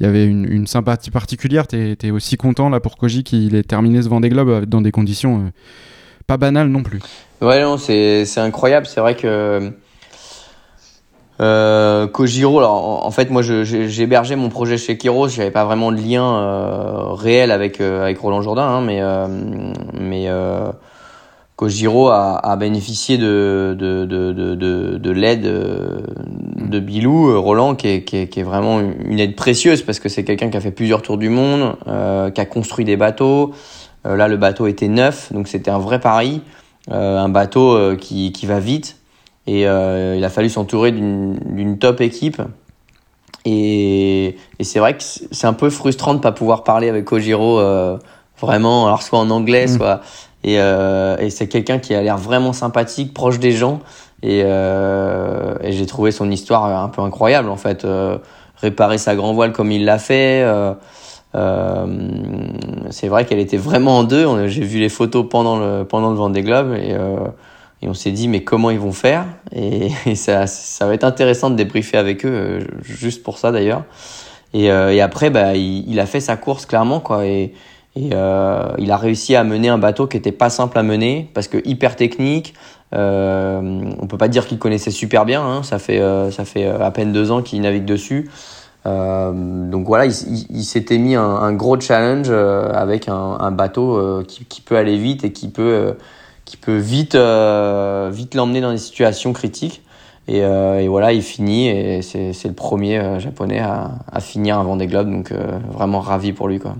[0.00, 1.66] il y avait une, sympathie particulière.
[1.66, 4.90] Tu étais aussi content là pour Koji qu'il ait terminé ce Vendée Globe dans des
[4.90, 5.52] conditions
[6.26, 7.00] pas banales non plus.
[7.42, 8.86] Ouais, non, c'est incroyable.
[8.86, 9.70] C'est vrai que
[11.40, 15.96] euh, Kojiro, alors en, fait moi j'hébergeais mon projet chez Kiros, j'avais pas vraiment de
[15.96, 19.26] lien euh, réel avec euh, avec Roland Jourdain, hein, mais euh,
[19.94, 20.70] mais euh,
[21.56, 28.04] Kojiro a, a, bénéficié de de de de, de, l'aide de Bilou, Roland, qui est,
[28.04, 30.70] qui est, qui est vraiment une aide précieuse parce que c'est quelqu'un qui a fait
[30.70, 31.74] plusieurs tours du monde,
[32.32, 33.52] qui a construit des bateaux.
[34.04, 36.42] là le bateau était neuf, donc c'était un vrai pari,
[36.90, 38.98] un bateau qui qui va vite
[39.46, 42.40] et euh, il a fallu s'entourer d'une top équipe.
[43.44, 47.58] Et, et c'est vrai que c'est un peu frustrant de pas pouvoir parler avec Kojiro
[47.58, 47.98] euh,
[48.40, 49.76] vraiment, alors soit en anglais, mm.
[49.76, 50.00] soit.
[50.44, 53.80] Et, euh, et c'est quelqu'un qui a l'air vraiment sympathique, proche des gens.
[54.22, 57.84] Et, euh, et j'ai trouvé son histoire un peu incroyable en fait.
[57.84, 58.18] Euh,
[58.56, 60.46] réparer sa grand voile comme il l'a fait.
[61.34, 64.46] c'est vrai qu'elle était vraiment en deux.
[64.48, 66.94] J'ai vu les photos pendant le pendant le Vendée Globe et
[67.84, 69.26] et on s'est dit, mais comment ils vont faire?
[69.54, 73.84] Et, ça, ça, va être intéressant de débriefer avec eux, euh, juste pour ça d'ailleurs.
[74.54, 77.26] Et, euh, après, bah, il, a fait sa course clairement, quoi.
[77.26, 77.52] Et,
[77.96, 81.48] euh, il a réussi à mener un bateau qui était pas simple à mener, parce
[81.48, 82.54] que hyper technique.
[82.94, 83.60] Euh,
[84.00, 85.42] on peut pas dire qu'il connaissait super bien.
[85.42, 88.30] Hein, ça fait ça fait à peine deux ans qu'il navigue dessus.
[88.84, 95.24] donc voilà, il, s'était mis un, gros challenge avec un, bateau qui, peut aller vite
[95.24, 95.96] et qui peut
[96.44, 99.82] qui peut vite, euh, vite l'emmener dans des situations critiques.
[100.26, 104.58] Et, euh, et, voilà, il finit et c'est le premier euh, japonais à, à, finir
[104.58, 105.32] un Vendée Globe, donc
[105.70, 106.58] vraiment ravi pour lui.
[106.58, 106.76] Quoi.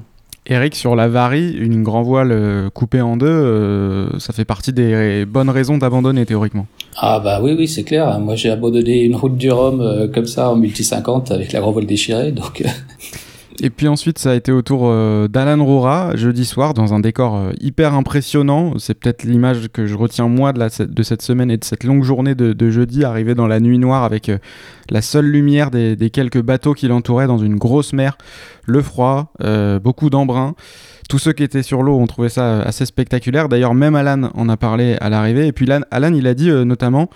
[0.47, 5.51] Eric, sur la Varie, une grand voile coupée en deux, ça fait partie des bonnes
[5.51, 6.67] raisons d'abandonner théoriquement.
[6.97, 8.19] Ah bah oui, oui, c'est clair.
[8.19, 11.73] Moi j'ai abandonné une route du Rhum comme ça en multi 50 avec la grand
[11.73, 12.63] voile déchirée, donc
[13.61, 17.01] et puis ensuite, ça a été au tour euh, d'Alan Rora, jeudi soir, dans un
[17.01, 18.75] décor euh, hyper impressionnant.
[18.79, 22.35] C'est peut-être l'image que je retiens moi de, cette semaine et de cette longue journée
[22.35, 24.39] de, jeudi, arrivé dans la nuit noire avec euh,
[24.91, 28.19] la seule lumière des, quelques bateaux qui l'entouraient dans une grosse mer,
[28.67, 29.33] le froid,
[29.83, 30.55] beaucoup d'embrun.
[31.09, 33.49] Tous ceux qui étaient sur l'eau ont trouvé ça assez spectaculaire.
[33.49, 35.47] D'ailleurs, même Alan en a parlé à l'arrivée.
[35.47, 37.09] Et puis Alan, il a dit notamment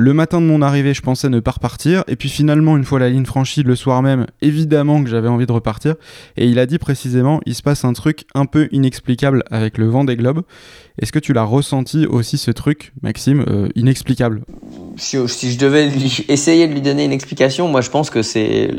[0.00, 2.04] le matin de mon arrivée, je pensais ne pas repartir.
[2.06, 5.44] Et puis finalement, une fois la ligne franchie le soir même, évidemment que j'avais envie
[5.44, 5.96] de repartir.
[6.36, 9.88] Et il a dit précisément, il se passe un truc un peu inexplicable avec le
[9.88, 10.42] vent des globes.
[11.02, 14.42] Est-ce que tu l'as ressenti aussi ce truc, Maxime, euh, inexplicable?
[14.96, 15.90] Si, je devais
[16.28, 18.70] essayer de lui donner une explication, moi je pense que c'est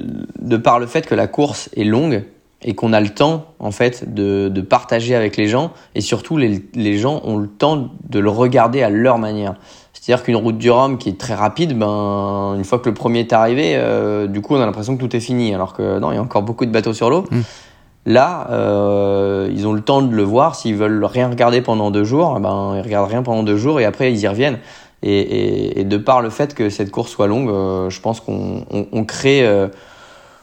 [0.41, 2.23] de par le fait que la course est longue
[2.61, 6.61] et qu'on a le temps en fait de, partager avec les gens et surtout les,
[6.75, 9.55] les gens ont le temps de le regarder à leur manière.
[9.99, 13.19] C'est-à-dire qu'une route du Rhum qui est très rapide, ben, une fois que le premier
[13.19, 15.53] est arrivé, euh, du coup, on a l'impression que tout est fini.
[15.53, 17.25] Alors que non, il y a encore beaucoup de bateaux sur l'eau.
[17.29, 17.41] Mm.
[18.05, 20.55] Là, euh, ils ont le temps de le voir.
[20.55, 23.85] S'ils veulent rien regarder pendant deux jours, ben, ils regardent rien pendant deux jours et
[23.85, 24.59] après, ils y reviennent.
[25.03, 29.47] Et, de par le fait que cette course soit longue, euh, je pense qu'on crée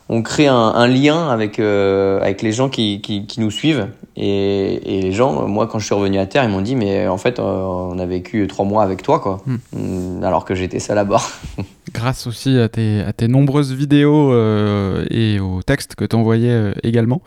[0.08, 3.88] on crée un, lien avec euh, avec les gens qui, qui, nous suivent.
[4.16, 7.06] Et, et, les gens moi quand je suis revenu à terre ils m'ont dit mais
[7.06, 9.40] en fait euh, on a vécu trois mois avec toi quoi.
[9.46, 9.56] Hmm.
[9.72, 11.28] Mm, alors que j'étais seul à bord.
[11.92, 16.72] Grâce aussi à tes, à tes nombreuses vidéos euh, et aux textes que tu envoyais
[16.82, 17.20] également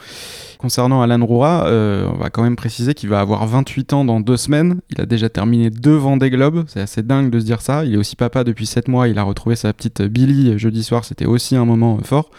[0.61, 4.19] Concernant Alan Roura, euh, on va quand même préciser qu'il va avoir 28 ans dans
[4.19, 4.81] deux semaines.
[4.89, 6.65] Il a déjà terminé deux Vendée Globe.
[6.67, 7.85] C'est assez dingue de se dire ça.
[7.85, 9.07] Il est aussi papa depuis 7 mois.
[9.07, 11.05] Il a retrouvé sa petite Billy jeudi soir.
[11.05, 12.29] C'était aussi un moment fort.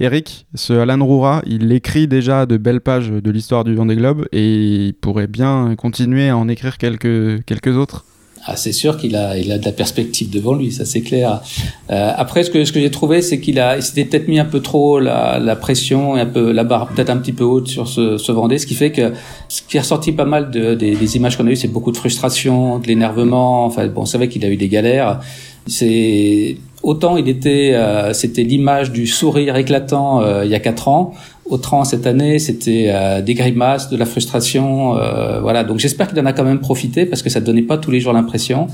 [0.00, 4.26] Eric, ce Alan Roura, il écrit déjà de belles pages de l'histoire du Vendée Globe
[4.32, 8.06] et il pourrait bien continuer à en écrire quelques, quelques autres.
[8.48, 11.40] Ah, c'est sûr qu'il a, il a de la perspective devant lui, ça c'est clair.
[11.90, 14.38] Euh, après, ce que, ce que j'ai trouvé, c'est qu'il a, il s'était peut-être mis
[14.38, 17.42] un peu trop la, la pression et un peu la barre peut-être un petit peu
[17.42, 19.12] haute sur ce, ce Vendée, ce qui fait que
[19.48, 21.90] ce qui est ressorti pas mal de, des, des images qu'on a eues, c'est beaucoup
[21.90, 23.64] de frustration, de l'énervement.
[23.64, 25.18] Enfin, bon, c'est vrai qu'il a eu des galères.
[25.66, 30.86] C'est autant il était, euh, c'était l'image du sourire éclatant euh, il y a quatre
[30.86, 31.14] ans.
[31.48, 34.94] Autant cette année, c'était euh, des grimaces, de la frustration,
[35.42, 35.64] voilà.
[35.64, 38.00] Donc j'espère qu'il en a quand même profité parce que ça donnait pas tous les
[38.00, 38.66] jours l'impression.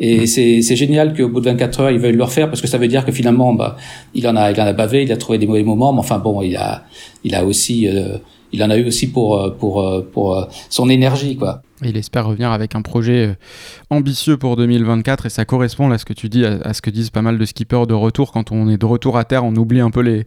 [0.00, 0.26] Et mmh.
[0.26, 2.88] c'est, génial qu'au bout de 24 heures, il veuille le refaire parce que ça veut
[2.88, 3.76] dire que finalement, bah,
[4.14, 6.18] il en a, il en a bavé, il a trouvé des mauvais moments, mais enfin
[6.18, 6.84] bon, il a,
[7.24, 7.88] il a aussi,
[8.52, 11.62] il en a eu aussi pour, pour, pour son énergie, quoi.
[11.82, 13.34] il espère revenir avec un projet euh,
[13.90, 17.10] ambitieux pour 2024 et ça correspond à ce que tu dis, à, ce que disent
[17.10, 18.32] pas mal de skippers de retour.
[18.32, 20.24] Quand on est de retour à terre, on oublie un peu les,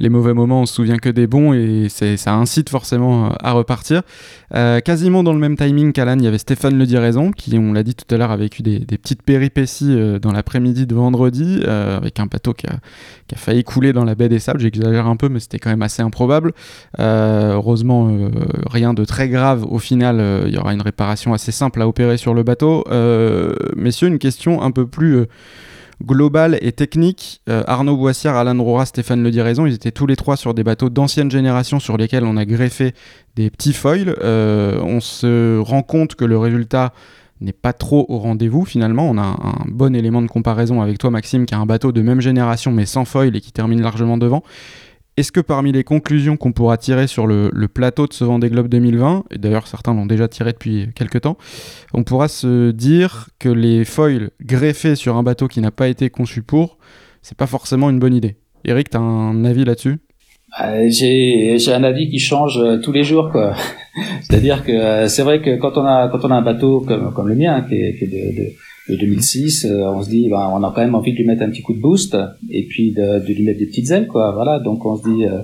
[0.00, 4.02] les mauvais moments, on se souvient que des bons et ça incite forcément à repartir.
[4.54, 7.72] Euh, quasiment dans le même timing qu'Alan, il y avait Stéphane Le Diraison qui, on
[7.72, 11.62] l'a dit tout à l'heure, a vécu des, petites péripéties euh, dans l'après-midi de vendredi
[11.64, 12.78] avec un bateau qui a,
[13.28, 14.60] qui a, failli couler dans la baie des Sables.
[14.60, 16.52] J'exagère un peu, mais c'était quand même assez improbable.
[16.98, 18.10] heureusement,
[18.70, 19.64] rien de très grave.
[19.68, 22.84] Au final, il y aura une réparation assez simple à opérer sur le bateau.
[22.90, 25.26] Euh, messieurs, une question un peu plus euh,
[26.02, 27.40] globale et technique.
[27.48, 30.64] Euh, Arnaud Boissière, Alain Rora, Stéphane Le Raison, ils étaient tous les trois sur des
[30.64, 32.94] bateaux d'ancienne génération sur lesquels on a greffé
[33.36, 34.16] des petits foils.
[34.22, 36.92] on se rend compte que le résultat
[37.40, 39.08] n'est pas trop au rendez-vous finalement.
[39.08, 42.02] On a un, bon élément de comparaison avec toi Maxime qui a un bateau de
[42.02, 44.42] même génération mais sans foil et qui termine largement devant.
[45.16, 48.68] Est-ce que parmi les conclusions qu'on pourra tirer sur le, plateau de ce Vendée Globe
[48.68, 51.36] 2020, et d'ailleurs certains l'ont déjà tiré depuis quelques temps,
[51.92, 56.10] on pourra se dire que les foils greffés sur un bateau qui n'a pas été
[56.10, 56.78] conçu pour,
[57.22, 58.36] c'est pas forcément une bonne idée.
[58.64, 59.98] Eric, tu as un avis là-dessus?
[60.62, 63.54] Euh, j'ai un avis qui change euh, tous les jours quoi.
[64.22, 67.12] C'est-à-dire que euh, c'est vrai que quand on a quand on a un bateau comme
[67.12, 68.52] comme le mien qui est, de
[68.88, 71.42] de 2006, euh, on se dit, ben, on a quand même envie de lui mettre
[71.42, 72.16] un petit coup de boost
[72.50, 74.32] et puis de, de lui mettre des petites ailes, quoi.
[74.32, 75.38] Voilà, donc on se dit, euh,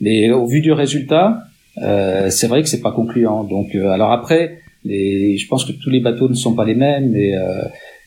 [0.00, 1.38] mais au vu du résultat,
[1.82, 3.44] euh, c'est vrai que c'est pas concluant.
[3.44, 7.14] Donc, alors après, les, je pense que tous les bateaux ne sont pas les mêmes
[7.16, 7.34] et,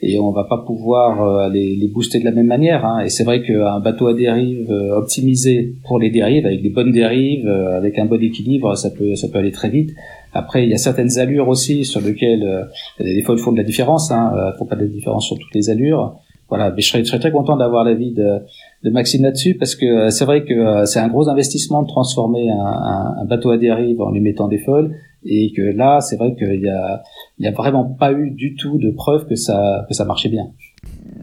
[0.01, 2.85] et on va pas pouvoir les, les, booster de la même manière.
[2.85, 2.99] Hein.
[3.05, 7.47] Et c'est vrai qu'un bateau à dérive optimisé pour les dérives, avec des bonnes dérives,
[7.47, 9.91] avec un bon équilibre, ça peut, ça peut aller très vite.
[10.35, 12.65] Après, il y a certaines allures aussi sur lesquelles euh,
[12.99, 14.11] des fois il faut de la différence.
[14.11, 16.19] Hein, euh, faut pas de la différence sur toutes les allures.
[16.49, 18.39] Voilà, mais je serais, très content d'avoir l'avis de,
[18.83, 21.87] de Maxime là-dessus parce que euh, c'est vrai que euh, c'est un gros investissement de
[21.87, 26.17] transformer un, un, bateau à dérive en lui mettant des folles et que là, c'est
[26.17, 27.01] vrai qu'il y a,
[27.39, 30.29] il y a vraiment pas eu du tout de preuve que ça que ça marchait
[30.29, 30.47] bien.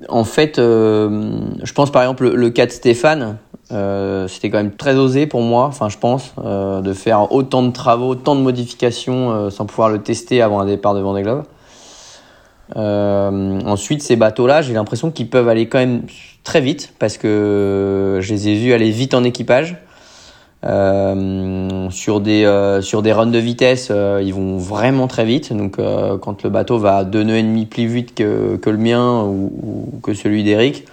[0.08, 3.36] En fait, je pense par exemple le, le cas de Stéphane,
[3.72, 7.62] euh, c'était quand même très osé pour moi, enfin je pense, euh, de faire autant
[7.62, 11.22] de travaux, autant de modifications euh, sans pouvoir le tester avant un départ de Vendée
[11.22, 11.44] Globe.
[12.74, 16.02] ensuite, ces bateaux-là, j'ai l'impression qu'ils peuvent aller quand même
[16.44, 19.76] très vite parce que je les ai vus aller vite en équipage.
[20.62, 23.90] sur des sur des runs de vitesse,
[24.22, 25.52] ils vont vraiment très vite.
[25.52, 29.22] Donc quand le bateau va deux nœuds et demi plus vite que, que le mien
[29.24, 30.84] ou que celui d'Eric,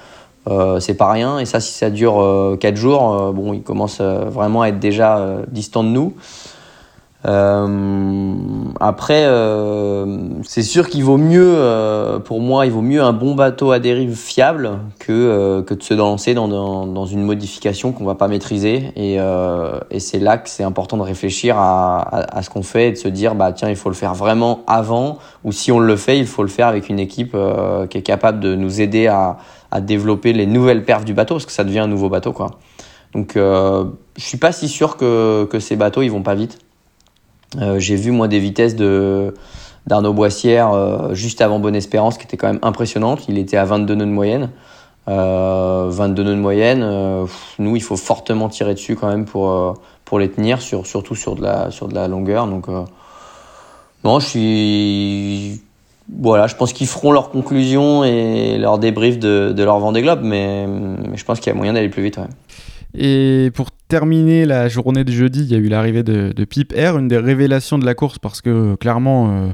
[0.50, 1.40] euh, c'est pas rien.
[1.40, 4.80] Et ça, si ça dure 4 euh, jours, euh, bon, il commence vraiment à être
[4.80, 6.14] déjà distant de nous.
[8.80, 9.28] après,
[10.44, 11.58] c'est sûr qu'il vaut mieux,
[12.26, 15.94] pour moi, il vaut mieux un bon bateau à dérive fiable que, que de se
[15.94, 18.92] lancer dans, dans, dans une modification qu'on va pas maîtriser.
[18.96, 19.18] Et,
[19.92, 22.92] et c'est là que c'est important de réfléchir à, à, à ce qu'on fait et
[22.92, 25.98] de se dire, bah tiens, il faut le faire vraiment avant, ou si on le
[25.98, 27.36] fait, il faut le faire avec une équipe
[27.90, 29.38] qui est capable de nous aider à
[29.72, 32.60] à développer les nouvelles perfs du bateau parce que ça devient un nouveau bateau quoi.
[33.14, 33.86] Donc euh,
[34.18, 36.60] je suis pas si sûr que, que ces bateaux ils vont pas vite.
[37.60, 39.34] Euh, j'ai vu moi des vitesses de
[39.88, 43.26] d'Arnaud Boissière euh, juste avant Bonne Espérance qui était quand même impressionnante.
[43.28, 44.50] Il était à 22 nœuds de moyenne.
[45.08, 50.30] 22 nœuds de moyenne, nous il faut fortement tirer dessus quand même pour, pour les
[50.30, 52.46] tenir, sur, surtout sur de la, sur de la longueur.
[52.46, 52.68] Donc
[54.04, 55.62] non, je suis
[56.18, 60.22] voilà, je pense qu'ils feront leurs conclusions et leur débrief de, de leur Vendée Globe,
[60.24, 62.18] mais, mais je pense qu'il y a moyen d'aller plus vite.
[62.18, 62.24] Ouais.
[62.96, 66.74] Et pour terminer la journée de jeudi, il y a eu l'arrivée de, de Pip
[66.76, 69.50] Air, une des révélations de la course parce que clairement euh,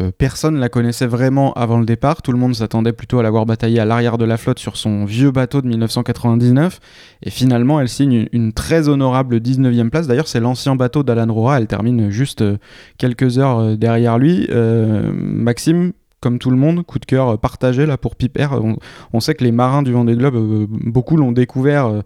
[0.00, 2.22] euh, personne la connaissait vraiment avant le départ.
[2.22, 4.76] Tout le monde s'attendait plutôt à la voir batailler à l'arrière de la flotte sur
[4.76, 6.78] son vieux bateau de 1999.
[7.22, 10.06] Et finalement, elle signe une, très honorable 19e place.
[10.06, 11.58] D'ailleurs, c'est l'ancien bateau d'Alan Rora.
[11.58, 12.56] Elle termine juste euh,
[12.98, 14.48] quelques heures derrière lui.
[14.48, 15.92] Maxime,
[16.26, 18.48] comme tout le monde, coup de cœur partagé là pour Piper.
[18.50, 18.78] On,
[19.12, 22.00] on, sait que les marins du Vendée Globe, euh, beaucoup l'ont découvert euh,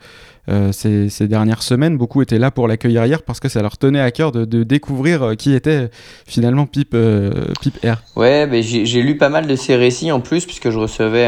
[0.50, 1.96] euh, ces, dernières semaines.
[1.96, 5.38] Beaucoup étaient là pour l'accueillir hier parce que ça leur tenait à cœur de, découvrir
[5.38, 5.88] qui était
[6.26, 6.94] finalement Pip,
[7.62, 8.02] Pip Air.
[8.14, 11.26] Ouais, mais j'ai lu pas mal de ces récits en plus puisque je recevais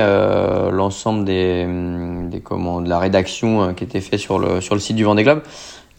[0.70, 1.66] l'ensemble des,
[2.30, 5.22] des comment, de la rédaction qui était fait sur le, sur le site du Vendée
[5.22, 5.40] Globe.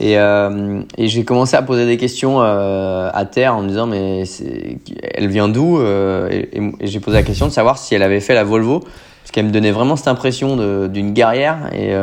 [0.03, 3.87] Et, euh, et j'ai commencé à poser des questions euh, à terre en me disant
[3.87, 4.25] mais
[5.13, 8.33] elle vient d'où euh, Et, j'ai posé la question de savoir si elle avait fait
[8.33, 11.69] la Volvo parce qu'elle me donnait vraiment cette impression d'une guerrière.
[11.73, 11.93] Et,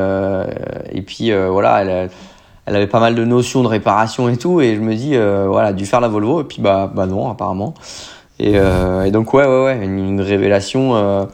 [0.96, 2.10] et puis voilà elle,
[2.64, 5.14] elle, avait pas mal de notions de réparation et tout et je me dis
[5.46, 7.74] voilà dû faire la Volvo et puis bah bah non apparemment.
[8.38, 8.58] Et,
[9.10, 11.28] donc ouais ouais ouais une révélation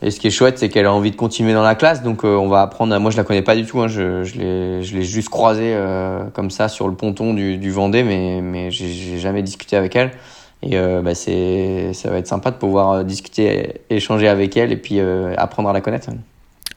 [0.00, 2.02] et ce qui est chouette, c'est qu'elle a envie de continuer dans la classe.
[2.02, 2.94] Donc, euh, on va apprendre.
[2.94, 2.98] À...
[2.98, 3.80] Moi, je la connais pas du tout.
[3.80, 3.88] Hein.
[3.88, 8.40] Je, je l'ai juste croisée euh, comme ça sur le ponton du, du Vendée, mais,
[8.40, 10.12] mais j'ai jamais discuté avec elle.
[10.62, 14.98] Et bah, c'est, ça va être sympa de pouvoir discuter, échanger avec elle et puis
[15.36, 16.08] apprendre à la connaître.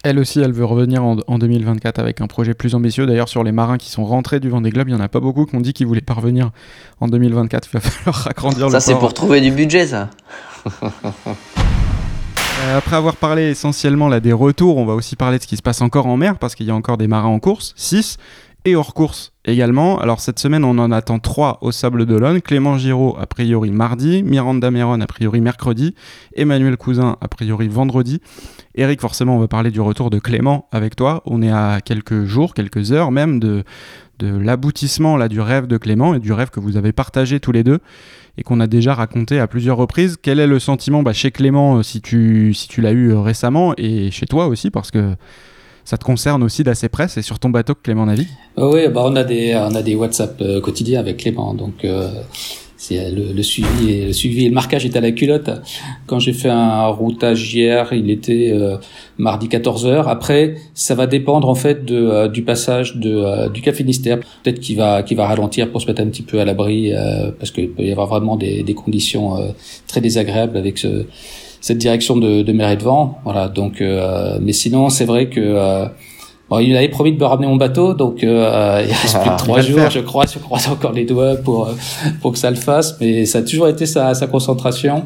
[0.04, 3.06] Elle aussi, elle veut revenir en, 2024 avec un projet plus ambitieux.
[3.06, 5.20] D'ailleurs, sur les marins qui sont rentrés du Vendée Globe, il n'y en a pas
[5.20, 6.52] beaucoup qui ont dit qu'ils voulaient pas revenir
[7.00, 7.70] en 2024.
[7.72, 10.10] Il va falloir agrandir le Ça, c'est pour trouver du budget, ça.
[12.62, 15.58] Euh, après avoir parlé essentiellement là, des retours, on va aussi parler de ce qui
[15.58, 18.18] se passe encore en mer, parce qu'il y a encore des marins en course, 6,
[18.66, 20.00] et hors course également.
[20.00, 22.42] Alors cette semaine, on en attend 3 au Sable d'Olonne.
[22.42, 25.96] Clément Giraud, a priori mardi, Miranda Meron, a priori mercredi,
[26.36, 28.22] Emmanuel Cousin, a priori vendredi.
[28.76, 31.24] Eric, forcément, on va parler du retour de Clément avec toi.
[31.26, 33.64] On est à quelques jours, quelques heures même de,
[34.22, 37.52] de l'aboutissement là du rêve de Clément et du rêve que vous avez partagé tous
[37.52, 37.80] les deux
[38.38, 40.18] et qu'on a déjà raconté à plusieurs reprises.
[40.22, 43.20] Quel est le sentiment bah, chez Clément euh, si tu, si tu l'as eu euh,
[43.20, 45.16] récemment et chez toi aussi parce que
[45.84, 48.30] ça te concerne aussi d'assez près, c'est sur ton bateau que Clément navigue?
[48.56, 51.86] Oui, bah on, a des, on a des WhatsApp euh, quotidiens avec Clément, donc
[52.82, 55.52] c'est le, suivi et le suivi et le marquage est à la culotte.
[56.08, 58.78] Quand j'ai fait un routage hier, il était euh,
[59.20, 60.08] mardi 14h.
[60.08, 64.18] Après, ça va dépendre en fait de, euh, du passage de, euh, du Cap Finistère.
[64.42, 66.92] Peut-être qu'il va qu'il va ralentir pour se mettre un petit peu à l'abri
[67.38, 69.54] parce qu'il peut y avoir vraiment des, des conditions
[69.88, 71.06] très désagréables avec ce,
[71.62, 73.20] cette direction de, de mer et de vent.
[73.26, 73.48] Voilà.
[73.48, 73.84] Donc,
[74.42, 75.86] mais sinon, c'est vrai que
[76.52, 79.38] Bon, il avait promis de me ramener mon bateau, donc euh, il reste plus de
[79.38, 80.26] trois jours, je crois.
[80.26, 81.74] Je croise encore les doigts pour euh,
[82.22, 85.06] pour que ça le fasse, mais ça a toujours été sa, sa concentration,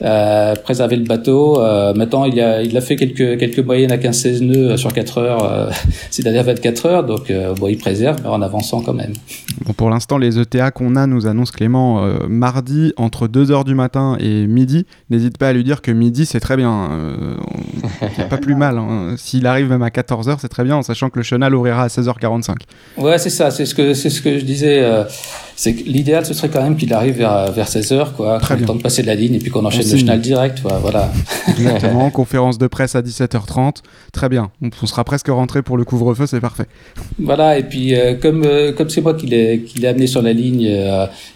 [0.00, 1.60] euh, préserver le bateau.
[1.60, 5.18] Euh, maintenant, il a il a fait quelques quelques moyennes à 15-16 nœuds sur 4
[5.18, 5.70] heures, euh,
[6.10, 9.12] c'est-à-dire 24 heures, donc euh, bon, il préserve, mais en avançant quand même.
[9.64, 13.74] Bon, pour l'instant, les ETA qu'on a nous annoncent Clément mardi entre 2 heures du
[13.74, 14.86] matin et midi.
[15.10, 16.90] N'hésite pas à lui dire que midi c'est très bien,
[18.16, 18.78] c'est pas plus mal.
[18.78, 19.14] Hein.
[19.16, 21.88] S'il arrive même à 14 heures, c'est très bien sachant que le chenal ouvrira à
[21.88, 22.54] 16h45.
[22.98, 24.82] Ouais, c'est ça, c'est ce que c'est ce que je disais.
[24.82, 25.04] Euh,
[25.56, 28.66] c'est que l'idéal, ce serait quand même qu'il arrive vers, vers 16h, quoi, Très le
[28.66, 31.10] temps de passer de la ligne et puis qu'on enchaîne le chenal direct, voilà.
[31.48, 33.76] Exactement, conférence de presse à 17h30,
[34.12, 34.50] très bien.
[34.60, 36.66] On, sera presque rentré pour le couvre-feu, c'est parfait.
[37.18, 40.20] Voilà, et puis euh, comme euh, comme c'est moi qui l'ai qui l'ai amené sur
[40.20, 40.70] la ligne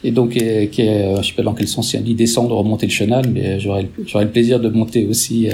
[0.04, 2.92] et donc qui est, je sais pas dans quel sens il dit descendre, remonter le
[2.92, 5.48] chenal, mais j'aurais j'aurais le plaisir de monter aussi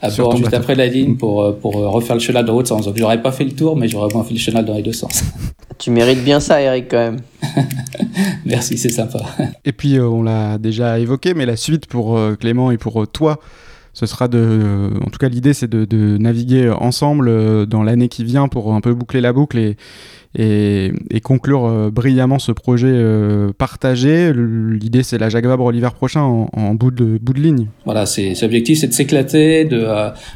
[0.00, 2.86] à bord juste après la ligne pour pour refaire le chenal dans l'autre sens.
[2.86, 4.92] Donc j'aurais pas fait le tour, mais j'aurais moins fait le chenal dans les deux
[4.92, 5.22] sens.
[5.78, 7.20] Tu mérites bien ça, Eric, quand même.
[8.44, 9.18] Merci, c'est sympa.
[9.64, 13.02] Et puis, euh, on l'a déjà évoqué, mais la suite pour euh, Clément et pour
[13.02, 13.38] euh, toi,
[13.92, 14.90] ce sera de.
[15.04, 18.92] en tout cas, l'idée, c'est de, naviguer ensemble dans l'année qui vient pour un peu
[18.92, 19.76] boucler la boucle et,
[20.34, 22.94] et, conclure brillamment ce projet
[23.56, 24.34] partagé.
[24.34, 27.68] L'idée, c'est la Jacques Vabre l'hiver prochain en, bout, de, bout de ligne.
[27.86, 29.86] Voilà, c'est l'objectif, c'est de s'éclater, de,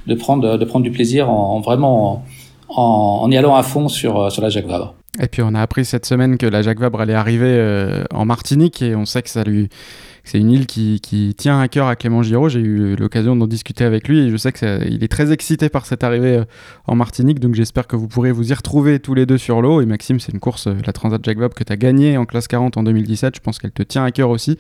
[0.06, 2.24] de, prendre, de prendre du plaisir en, vraiment
[2.70, 4.94] en, y allant à fond sur, sur la Jacques Vabre.
[5.20, 8.24] Et puis on a appris cette semaine que la Jacques Vabre allait arriver euh, en
[8.24, 12.48] Martinique et on sait que c'est une île qui, tient à cœur à Clément Giraud.
[12.48, 15.84] J'ai eu l'occasion d'en discuter avec lui et je sais qu'il est très excité par
[15.84, 16.44] cette arrivée euh,
[16.86, 17.38] en Martinique.
[17.38, 19.82] Donc j'espère que vous pourrez vous y retrouver tous les deux sur l'eau.
[19.82, 22.24] Et Maxime, c'est une course, euh, la Transat Jacques Vabre, que tu as gagnée en
[22.24, 23.34] classe 40 en 2017.
[23.36, 24.56] Je pense qu'elle te tient à cœur aussi.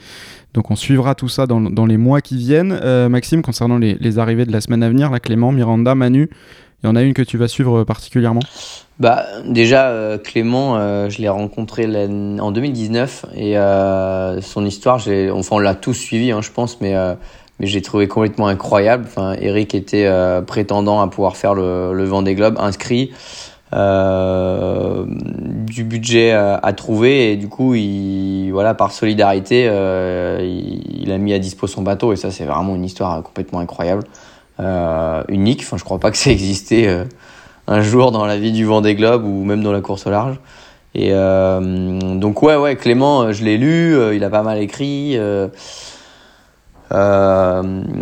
[0.52, 2.78] Donc on suivra tout ça dans, les mois qui viennent.
[3.08, 6.28] Maxime, concernant les, les, arrivées de la semaine à venir, là, Clément, Miranda, Manu,
[6.82, 8.40] il y en a une que tu vas suivre particulièrement
[9.00, 15.00] bah déjà euh, Clément, euh, je l'ai rencontré en 2019 et euh, son histoire,
[15.32, 16.94] enfin on l'a tous suivi, hein, je pense, mais
[17.58, 19.04] mais j'ai trouvé complètement incroyable.
[19.06, 20.10] Enfin, Eric était
[20.46, 23.12] prétendant à pouvoir faire le, le Vendée Globe, inscrit,
[23.72, 23.78] du
[25.84, 31.38] budget à, trouver et du coup, il, voilà, par solidarité, il, il, a mis à
[31.38, 34.04] dispo son bateau et ça, c'est vraiment une histoire complètement incroyable,
[35.28, 35.62] unique.
[35.62, 37.06] Enfin, je crois pas que ça existait
[37.66, 40.38] un jour dans la vie du Vendée Globe ou même dans la course au large.
[40.94, 44.58] Et euh, donc ouais ouais Clément, euh, je l'ai lu, euh, il a pas mal
[44.58, 45.16] écrit.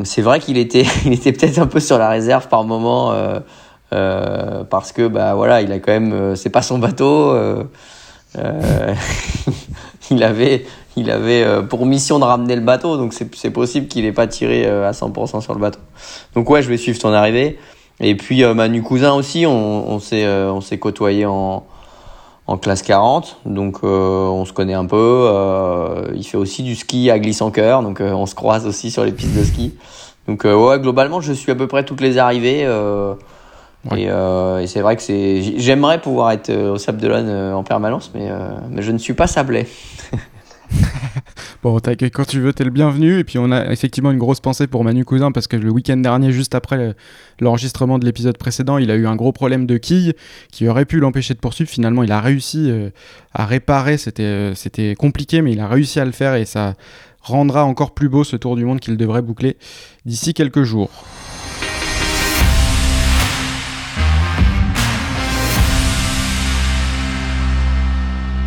[0.05, 3.13] c'est vrai qu'il était il était peut-être un peu sur la réserve par moment
[3.91, 7.37] parce que bah voilà il a quand même c'est pas son bateau.
[10.11, 10.65] il avait
[10.99, 14.67] il avait pour mission de ramener le bateau donc c'est possible qu'il ait pas tiré
[14.67, 15.81] à 100% sur le bateau.
[16.35, 17.59] Donc ouais je vais suivre ton arrivée.
[18.01, 21.65] Et puis euh, Manu Cousin aussi, on, s'est euh, on s'est côtoyé en
[22.51, 25.31] en classe 40, donc euh, on se connaît un peu.
[26.15, 29.05] il fait aussi du ski à glisse en cœur, donc on se croise aussi sur
[29.05, 29.75] les pistes de ski.
[30.27, 32.61] Donc ouais, globalement, je suis à peu près toutes les arrivées.
[33.95, 35.43] Et, et c'est vrai que c'est.
[35.59, 38.31] J'aimerais pouvoir être au Sable d'Olonne en permanence, mais
[38.71, 39.67] mais je ne suis pas sablé.
[41.63, 43.19] bon, t'accueilles quand tu veux, t'es le bienvenu.
[43.19, 45.97] Et puis on a effectivement une grosse pensée pour Manu Cousin parce que le week-end
[45.97, 46.95] dernier, juste après
[47.41, 50.15] l'enregistrement de l'épisode précédent, il a eu un gros problème de quille
[50.53, 51.71] qui aurait pu l'empêcher de poursuivre.
[51.71, 52.91] Finalement, il a réussi euh,
[53.33, 53.97] à réparer.
[54.21, 56.75] Euh, c'était compliqué, mais il a réussi à le faire et ça
[57.23, 59.57] rendra encore plus beau ce tour du monde qu'il devrait boucler
[60.05, 60.91] d'ici quelques jours.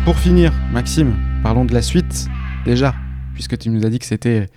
[0.04, 2.26] Pour finir, Maxime, parlons de la suite
[2.64, 2.94] déjà,
[3.34, 4.48] puisque tu nous as dit que c'était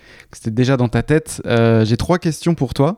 [0.47, 1.41] déjà dans ta tête.
[1.45, 2.97] Euh, j'ai trois questions pour toi.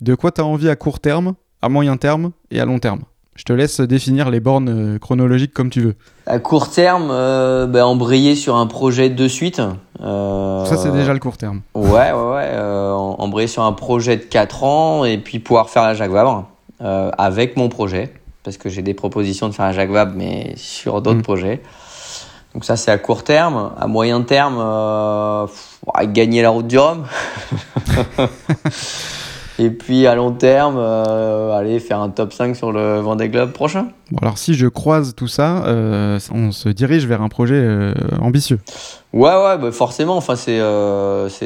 [0.00, 3.00] De quoi tu as envie à court terme, à moyen terme et à long terme?
[3.34, 5.94] Je te laisse définir les bornes euh, chronologiques comme tu veux.
[6.26, 9.62] À court terme, euh, ben, embrayer sur un projet de suite.
[10.02, 11.62] Euh, Ça, c'est déjà le court terme.
[11.74, 12.58] Ouais, ouais, ouais.
[13.18, 16.46] embrayer sur un projet de 4 ans et puis pouvoir faire la Jacques Vabre
[16.80, 18.12] avec mon projet.
[18.42, 21.22] Parce que j'ai des propositions de faire la Jacques Vabre, mais sur d'autres mm.
[21.22, 21.62] projets.
[22.54, 23.72] Donc ça, c'est à court terme.
[23.78, 24.56] À moyen terme,
[26.04, 27.04] gagner la route du Rhum.
[29.58, 33.52] Et puis à long terme, euh, aller faire un top 5 sur le Vendée Globe
[33.52, 33.88] prochain.
[34.10, 37.92] Bon, alors si je croise tout ça, euh, on se dirige vers un projet euh,
[38.20, 38.58] ambitieux.
[39.12, 40.16] Ouais, ouais, bah forcément.
[40.16, 40.58] Enfin, c'est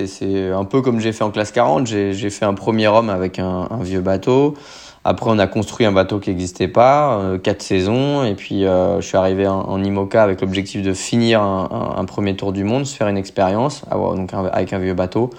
[0.06, 1.86] c'est un peu comme j'ai fait en classe 40.
[1.86, 4.54] J'ai fait un premier homme avec un, vieux bateau.
[5.08, 8.24] Après, on a construit un bateau qui n'existait pas, quatre saisons.
[8.24, 12.64] Et puis, je suis arrivé en, IMOCA avec l'objectif de finir un, premier tour du
[12.64, 13.84] monde, se faire une expérience
[14.52, 15.30] avec un vieux bateau.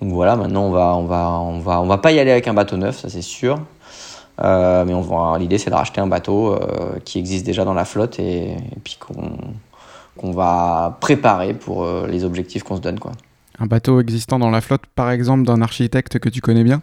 [0.00, 2.46] Donc voilà, maintenant on va, on va, on va, on va pas y aller avec
[2.46, 3.58] un bateau neuf, ça c'est sûr.
[4.40, 7.74] Euh, mais on va, l'idée c'est de racheter un bateau euh, qui existe déjà dans
[7.74, 13.12] la flotte et, puis qu'on va préparer pour euh, les objectifs qu'on se donne quoi.
[13.58, 16.80] Un bateau existant dans la flotte, par exemple, d'un architecte que tu connais bien?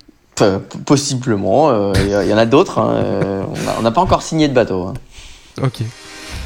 [0.86, 2.80] Possiblement, il y, en a d'autres.
[2.80, 3.46] Hein,
[3.78, 4.84] on n'a pas encore signé de bateau.
[4.84, 4.94] Hein.
[5.64, 5.84] Ok.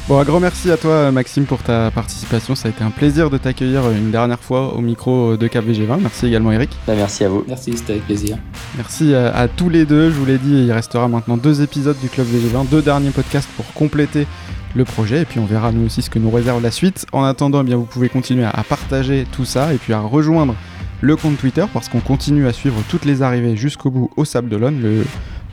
[0.08, 2.56] Bon, un grand merci à toi Maxime pour ta participation.
[2.56, 6.00] Ça a été un plaisir de t'accueillir une dernière fois au micro de Cap VG20.
[6.00, 6.70] Merci également Eric.
[6.86, 7.44] Bah, merci à vous.
[7.46, 8.36] Merci, c'était avec plaisir.
[8.76, 10.10] Merci à, tous les deux.
[10.10, 13.48] Je vous l'ai dit, il restera maintenant deux épisodes du Club VG20, deux derniers podcasts
[13.56, 14.26] pour compléter
[14.74, 17.06] le projet et puis on verra nous aussi ce que nous réserve la suite.
[17.12, 20.54] En attendant, eh bien, vous pouvez continuer à, partager tout ça et puis à rejoindre
[21.00, 24.48] le compte Twitter parce qu'on continue à suivre toutes les arrivées jusqu'au bout au Sable
[24.48, 24.80] d'Olonne.
[24.80, 25.04] Le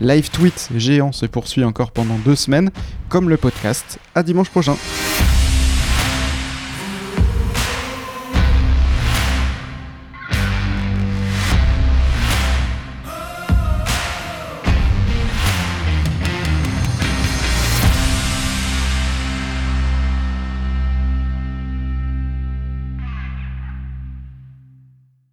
[0.01, 2.71] live tweet géant se poursuit encore pendant deux semaines,
[3.09, 3.99] comme le podcast.
[4.15, 4.75] À dimanche prochain.